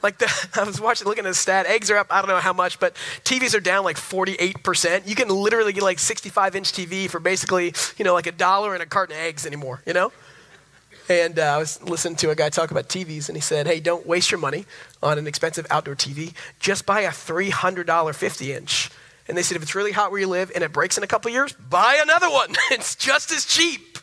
[0.02, 1.66] like the, I was watching, looking at the stat.
[1.66, 2.08] Eggs are up.
[2.10, 5.08] I don't know how much, but TVs are down like 48%.
[5.08, 8.74] You can literally get like 65 inch TV for basically, you know, like a dollar
[8.74, 9.82] and a carton of eggs anymore.
[9.86, 10.12] You know.
[11.10, 13.80] And uh, I was listening to a guy talk about TVs, and he said, "Hey,
[13.80, 14.66] don't waste your money
[15.02, 16.34] on an expensive outdoor TV.
[16.60, 18.92] Just buy a $300 50 inch."
[19.28, 21.08] And they said, if it's really hot where you live and it breaks in a
[21.08, 22.56] couple years, buy another one.
[22.72, 24.00] it's just as cheap.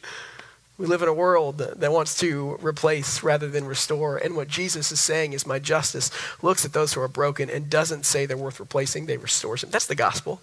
[0.79, 4.19] We live in a world that wants to replace rather than restore.
[4.19, 6.11] And what Jesus is saying is, My justice
[6.43, 9.71] looks at those who are broken and doesn't say they're worth replacing, they restores them.
[9.71, 10.41] That's the gospel.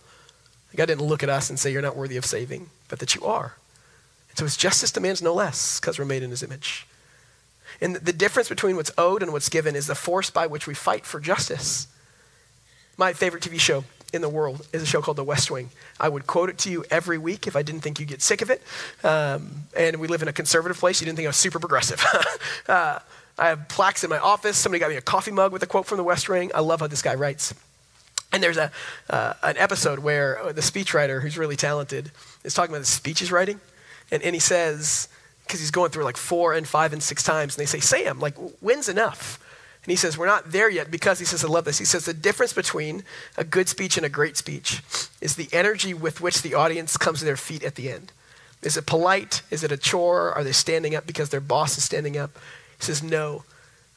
[0.76, 3.24] God didn't look at us and say, You're not worthy of saving, but that you
[3.26, 3.56] are.
[4.30, 6.88] And so his justice demands no less because we're made in his image.
[7.80, 10.74] And the difference between what's owed and what's given is the force by which we
[10.74, 11.88] fight for justice.
[12.98, 15.72] My favorite TV show in the world is a show called The West Wing.
[16.00, 18.42] I would quote it to you every week if I didn't think you'd get sick
[18.42, 18.62] of it.
[19.04, 21.02] Um, and we live in a conservative place.
[21.02, 22.02] You didn't think I was super progressive.
[22.70, 23.00] uh,
[23.38, 24.56] I have plaques in my office.
[24.56, 26.52] Somebody got me a coffee mug with a quote from The West Wing.
[26.54, 27.54] I love how this guy writes.
[28.32, 28.72] And there's a,
[29.10, 32.12] uh, an episode where the speechwriter, who's really talented,
[32.44, 33.60] is talking about the speech he's writing.
[34.12, 35.08] And, and he says,
[35.46, 38.20] because he's going through like four and five and six times, and they say, Sam,
[38.20, 39.40] like, when's enough?
[39.84, 41.80] And he says, We're not there yet because he says, I love this.
[41.80, 43.04] He says, The difference between
[43.38, 44.82] a good speech and a great speech
[45.20, 48.12] is the energy with which the audience comes to their feet at the end.
[48.62, 49.42] Is it polite?
[49.52, 50.32] Is it a chore?
[50.32, 52.38] Are they standing up because their boss is standing up?
[52.80, 53.44] He says, No.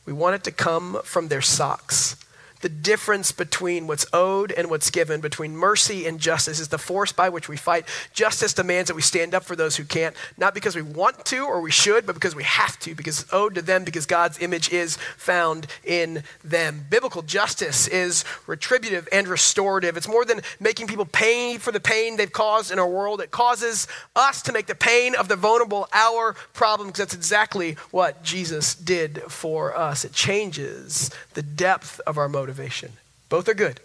[0.04, 2.16] We want it to come from their socks
[2.60, 7.12] the difference between what's owed and what's given, between mercy and justice, is the force
[7.12, 7.86] by which we fight.
[8.12, 11.44] Justice demands that we stand up for those who can't, not because we want to
[11.44, 14.40] or we should, but because we have to, because it's owed to them, because God's
[14.40, 16.86] image is found in them.
[16.88, 19.96] Biblical justice is retributive and restorative.
[19.96, 23.20] It's more than making people pay for the pain they've caused in our world.
[23.20, 27.74] It causes us to make the pain of the vulnerable our problem, because that's exactly
[27.90, 30.04] what Jesus did for us.
[30.04, 32.92] It changes the depth of our motive motivation.
[33.28, 33.80] Both are good.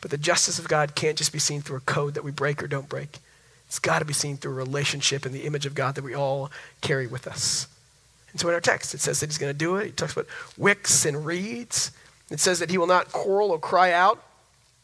[0.00, 2.62] But the justice of God can't just be seen through a code that we break
[2.62, 3.18] or don't break.
[3.66, 6.14] It's got to be seen through a relationship and the image of God that we
[6.14, 6.50] all
[6.80, 7.66] carry with us.
[8.30, 9.86] And so in our text, it says that he's going to do it.
[9.86, 11.90] He talks about wicks and reeds.
[12.30, 14.22] It says that he will not quarrel or cry out.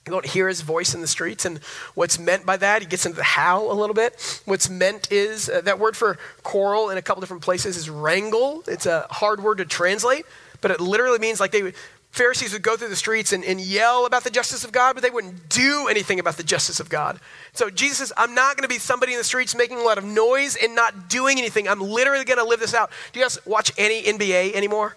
[0.07, 1.47] You won't hear his voice in the streets.
[1.47, 1.59] And
[1.95, 4.43] what's meant by that, he gets into the how a little bit.
[4.45, 8.65] What's meant is uh, that word for quarrel in a couple different places is wrangle.
[8.67, 10.27] It's a hard word to translate,
[10.61, 11.73] but it literally means like they
[12.13, 15.03] Pharisees would go through the streets and, and, yell about the justice of God, but
[15.03, 17.19] they wouldn't do anything about the justice of God.
[17.55, 19.97] So Jesus says, I'm not going to be somebody in the streets making a lot
[19.97, 21.67] of noise and not doing anything.
[21.67, 22.91] I'm literally going to live this out.
[23.13, 24.95] Do you guys watch any NBA anymore?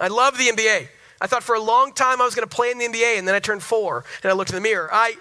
[0.00, 0.88] I love the NBA.
[1.20, 3.28] I thought for a long time I was going to play in the NBA, and
[3.28, 4.88] then I turned four and I looked in the mirror.
[4.92, 5.14] I,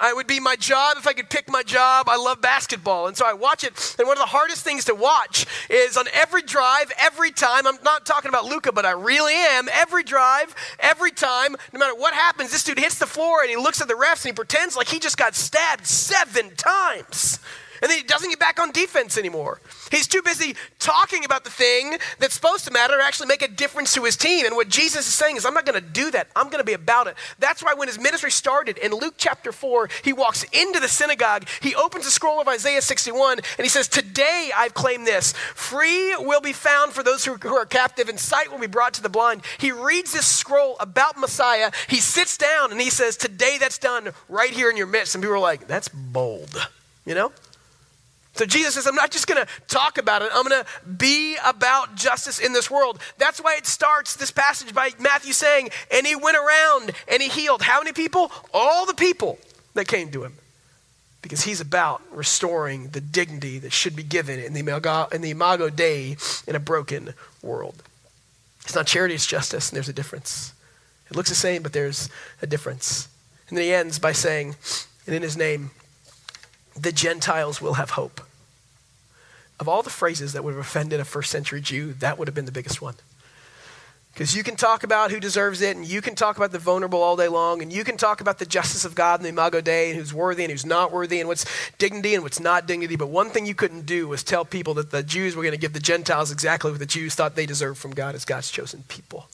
[0.00, 2.08] it would be my job if I could pick my job.
[2.08, 3.08] I love basketball.
[3.08, 3.96] And so I watch it.
[3.98, 7.66] And one of the hardest things to watch is on every drive, every time.
[7.66, 9.68] I'm not talking about Luka, but I really am.
[9.72, 13.56] Every drive, every time, no matter what happens, this dude hits the floor and he
[13.56, 17.40] looks at the refs and he pretends like he just got stabbed seven times.
[17.82, 19.60] And then he doesn't get back on defense anymore.
[19.90, 23.48] He's too busy talking about the thing that's supposed to matter to actually make a
[23.48, 24.46] difference to his team.
[24.46, 26.28] And what Jesus is saying is, I'm not going to do that.
[26.36, 27.14] I'm going to be about it.
[27.38, 31.46] That's why when his ministry started in Luke chapter 4, he walks into the synagogue,
[31.60, 35.32] he opens the scroll of Isaiah 61, and he says, Today I've claimed this.
[35.32, 39.02] Free will be found for those who are captive, and sight will be brought to
[39.02, 39.42] the blind.
[39.58, 41.70] He reads this scroll about Messiah.
[41.88, 45.14] He sits down and he says, Today that's done right here in your midst.
[45.14, 46.68] And people are like, That's bold,
[47.04, 47.32] you know?
[48.38, 51.36] So Jesus says, I'm not just going to talk about it, I'm going to be
[51.44, 53.00] about justice in this world.
[53.18, 57.28] That's why it starts this passage by Matthew saying, and he went around and he
[57.28, 57.62] healed.
[57.62, 58.30] How many people?
[58.54, 59.40] All the people
[59.74, 60.34] that came to him.
[61.20, 65.30] Because he's about restoring the dignity that should be given in the Imago, in the
[65.30, 66.16] Imago Dei
[66.46, 67.82] in a broken world.
[68.62, 70.52] It's not charity, it's justice, and there's a difference.
[71.10, 72.08] It looks the same, but there's
[72.40, 73.08] a difference.
[73.48, 74.54] And then he ends by saying,
[75.06, 75.72] and in his name,
[76.80, 78.20] the Gentiles will have hope.
[79.60, 82.34] Of all the phrases that would have offended a first century Jew, that would have
[82.34, 82.94] been the biggest one.
[84.12, 87.00] Because you can talk about who deserves it, and you can talk about the vulnerable
[87.00, 89.60] all day long, and you can talk about the justice of God and the Imago
[89.60, 91.46] Dei, and who's worthy and who's not worthy, and what's
[91.78, 92.96] dignity and what's not dignity.
[92.96, 95.60] But one thing you couldn't do was tell people that the Jews were going to
[95.60, 98.82] give the Gentiles exactly what the Jews thought they deserved from God as God's chosen
[98.88, 99.28] people.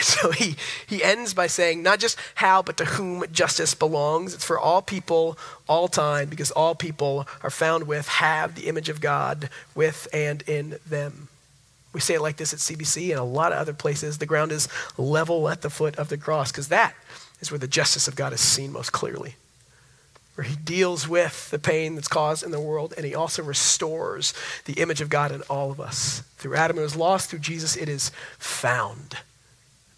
[0.10, 4.34] So he, he ends by saying, not just how, but to whom justice belongs.
[4.34, 5.38] It's for all people,
[5.68, 10.42] all time, because all people are found with, have the image of God with and
[10.42, 11.28] in them.
[11.92, 14.18] We say it like this at CBC and a lot of other places.
[14.18, 16.94] The ground is level at the foot of the cross, because that
[17.40, 19.36] is where the justice of God is seen most clearly.
[20.34, 24.32] Where he deals with the pain that's caused in the world, and he also restores
[24.64, 26.22] the image of God in all of us.
[26.36, 29.18] Through Adam it was lost, through Jesus it is found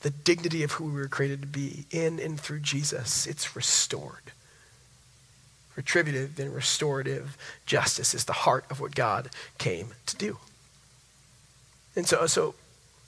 [0.03, 3.27] the dignity of who we were created to be in and through Jesus.
[3.27, 4.33] It's restored.
[5.75, 10.39] Retributive and restorative justice is the heart of what God came to do.
[11.97, 12.55] And so, so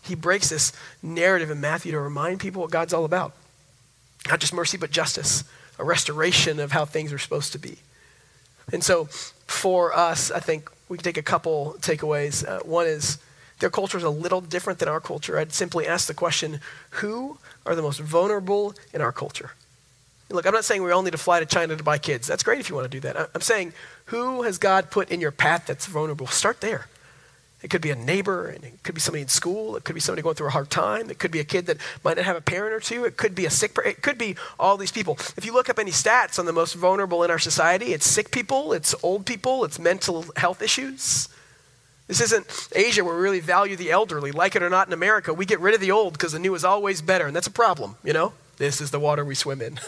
[0.02, 0.72] he breaks this
[1.02, 3.32] narrative in Matthew to remind people what God's all about.
[4.28, 5.44] Not just mercy, but justice,
[5.78, 7.78] a restoration of how things are supposed to be.
[8.72, 9.06] And so
[9.46, 12.46] for us, I think we can take a couple takeaways.
[12.46, 13.18] Uh, one is
[13.64, 15.38] their culture is a little different than our culture.
[15.38, 16.60] I'd simply ask the question
[17.00, 19.52] who are the most vulnerable in our culture?
[20.28, 22.26] Look, I'm not saying we all need to fly to China to buy kids.
[22.26, 23.30] That's great if you want to do that.
[23.34, 23.72] I'm saying,
[24.06, 26.26] who has God put in your path that's vulnerable?
[26.26, 26.88] Start there.
[27.62, 29.76] It could be a neighbor, and it could be somebody in school.
[29.76, 31.08] It could be somebody going through a hard time.
[31.08, 33.06] It could be a kid that might not have a parent or two.
[33.06, 33.72] It could be a sick.
[33.72, 33.92] Person.
[33.92, 35.16] It could be all these people.
[35.38, 38.30] If you look up any stats on the most vulnerable in our society, it's sick
[38.30, 41.30] people, it's old people, it's mental health issues.
[42.06, 44.30] This isn't Asia where we really value the elderly.
[44.30, 46.54] Like it or not, in America, we get rid of the old because the new
[46.54, 47.96] is always better, and that's a problem.
[48.04, 49.78] You know, this is the water we swim in.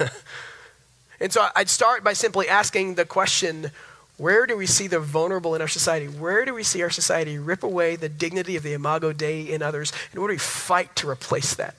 [1.20, 3.70] and so I'd start by simply asking the question
[4.18, 6.06] where do we see the vulnerable in our society?
[6.06, 9.60] Where do we see our society rip away the dignity of the imago Dei in
[9.60, 9.92] others?
[10.10, 11.74] And where do we fight to replace that?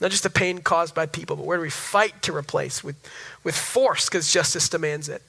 [0.00, 2.96] Not just the pain caused by people, but where do we fight to replace with,
[3.44, 5.22] with force because justice demands it?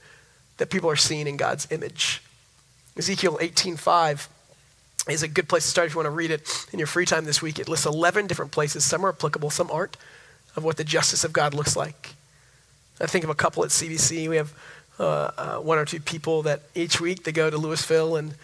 [0.57, 2.23] That people are seen in God's image.
[2.97, 4.29] Ezekiel 18:5
[5.09, 7.05] is a good place to start if you want to read it in your free
[7.05, 7.59] time this week.
[7.59, 9.97] It lists 11 different places, some are applicable, some aren't,
[10.55, 12.15] of what the justice of God looks like.
[12.99, 14.29] I think of a couple at CBC.
[14.29, 14.53] We have
[14.97, 18.35] uh, uh, one or two people that each week they go to Louisville and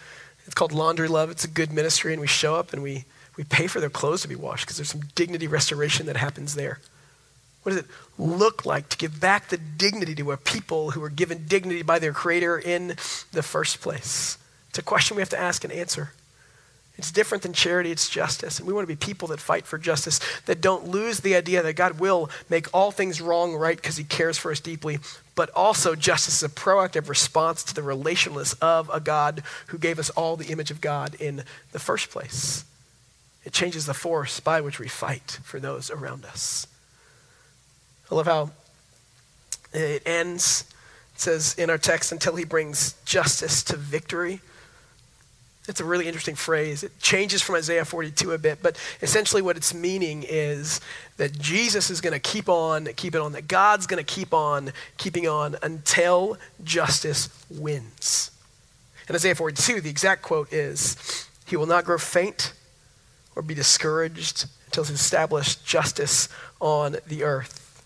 [0.44, 1.30] it's called Laundry Love.
[1.30, 3.04] It's a good ministry, and we show up and we,
[3.36, 6.54] we pay for their clothes to be washed because there's some dignity restoration that happens
[6.54, 6.80] there.
[7.62, 7.86] What does it
[8.18, 11.98] look like to give back the dignity to a people who were given dignity by
[11.98, 12.88] their Creator in
[13.32, 14.36] the first place?
[14.72, 16.12] It's a question we have to ask and answer.
[16.96, 18.58] It's different than charity, it's justice.
[18.58, 21.62] And we want to be people that fight for justice, that don't lose the idea
[21.62, 24.98] that God will make all things wrong right because he cares for us deeply,
[25.34, 29.98] but also justice is a proactive response to the relationalness of a God who gave
[29.98, 32.64] us all the image of God in the first place.
[33.44, 36.66] It changes the force by which we fight for those around us.
[38.10, 38.52] I love how
[39.74, 40.64] it ends.
[41.14, 44.40] It says in our text, until he brings justice to victory.
[45.68, 46.82] It's a really interesting phrase.
[46.82, 50.80] It changes from Isaiah 42 a bit, but essentially what it's meaning is
[51.18, 54.72] that Jesus is going to keep on keeping on, that God's going to keep on
[54.96, 58.32] keeping on until justice wins.
[59.08, 62.54] In Isaiah 42, the exact quote is He will not grow faint
[63.36, 66.28] or be discouraged until he's established justice
[66.60, 67.84] on the earth.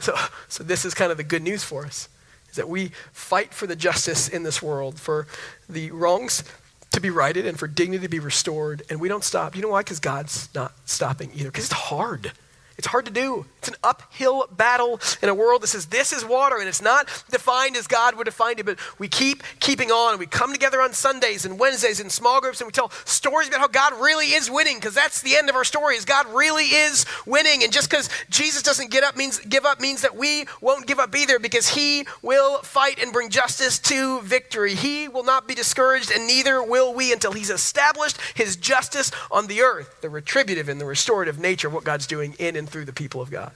[0.00, 0.14] So,
[0.48, 2.08] so this is kind of the good news for us
[2.56, 5.26] that we fight for the justice in this world, for
[5.68, 6.44] the wrongs
[6.90, 8.82] to be righted and for dignity to be restored.
[8.90, 9.54] And we don't stop.
[9.54, 9.80] You know why?
[9.80, 11.50] Because God's not stopping either.
[11.50, 12.32] Because it's hard.
[12.78, 13.46] It's hard to do.
[13.58, 17.06] It's an uphill battle in a world that says this is water and it's not
[17.30, 20.82] defined as God would define it, but we keep keeping on and we come together
[20.82, 24.26] on Sundays and Wednesdays in small groups and we tell stories about how God really
[24.26, 27.72] is winning because that's the end of our story is God really is winning and
[27.72, 31.14] just because Jesus doesn't get up means give up means that we won't give up
[31.16, 34.74] either because he will fight and bring justice to victory.
[34.74, 39.46] He will not be discouraged and neither will we until he's established his justice on
[39.46, 42.84] the earth, the retributive and the restorative nature of what God's doing in and through
[42.84, 43.52] the people of God.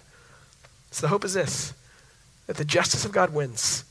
[0.91, 1.75] So the hope is this
[2.47, 3.85] that the justice of God wins.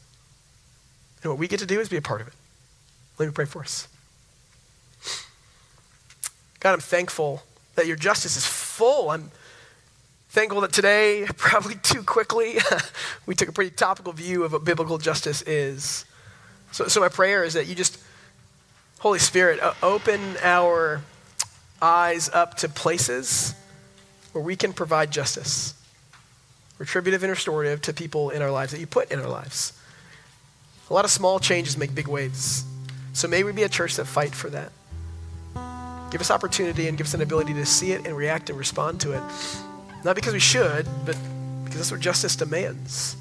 [1.24, 2.34] And what we get to do is be a part of it.
[3.18, 3.88] Let me pray for us.
[6.60, 7.44] God, I'm thankful
[7.76, 9.10] that your justice is full.
[9.12, 9.32] I'm
[10.30, 12.58] thankful that today, probably too quickly,
[13.26, 16.06] we took a pretty topical view of what biblical justice is.
[16.72, 17.98] So, so my prayer is that you just,
[19.00, 21.02] Holy Spirit, uh, open our
[21.82, 23.56] eyes up to places
[24.32, 25.74] where we can provide justice,
[26.78, 29.74] retributive and restorative to people in our lives that you put in our lives.
[30.90, 32.64] A lot of small changes make big waves.
[33.14, 34.72] So may we be a church that fight for that.
[36.12, 39.00] Give us opportunity and give us an ability to see it and react and respond
[39.02, 39.22] to it.
[40.04, 41.18] Not because we should, but
[41.64, 43.16] because that's what justice demands.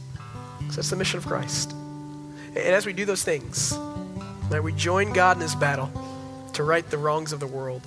[0.58, 1.72] Because that's the mission of Christ.
[2.48, 3.76] And as we do those things,
[4.50, 5.90] might we join God in this battle
[6.54, 7.82] to right the wrongs of the world.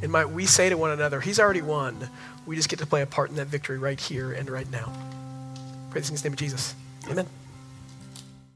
[0.00, 2.08] And might we say to one another, He's already won.
[2.46, 4.92] We just get to play a part in that victory right here and right now.
[5.90, 6.74] Praise in the name of Jesus.
[7.08, 7.26] Amen.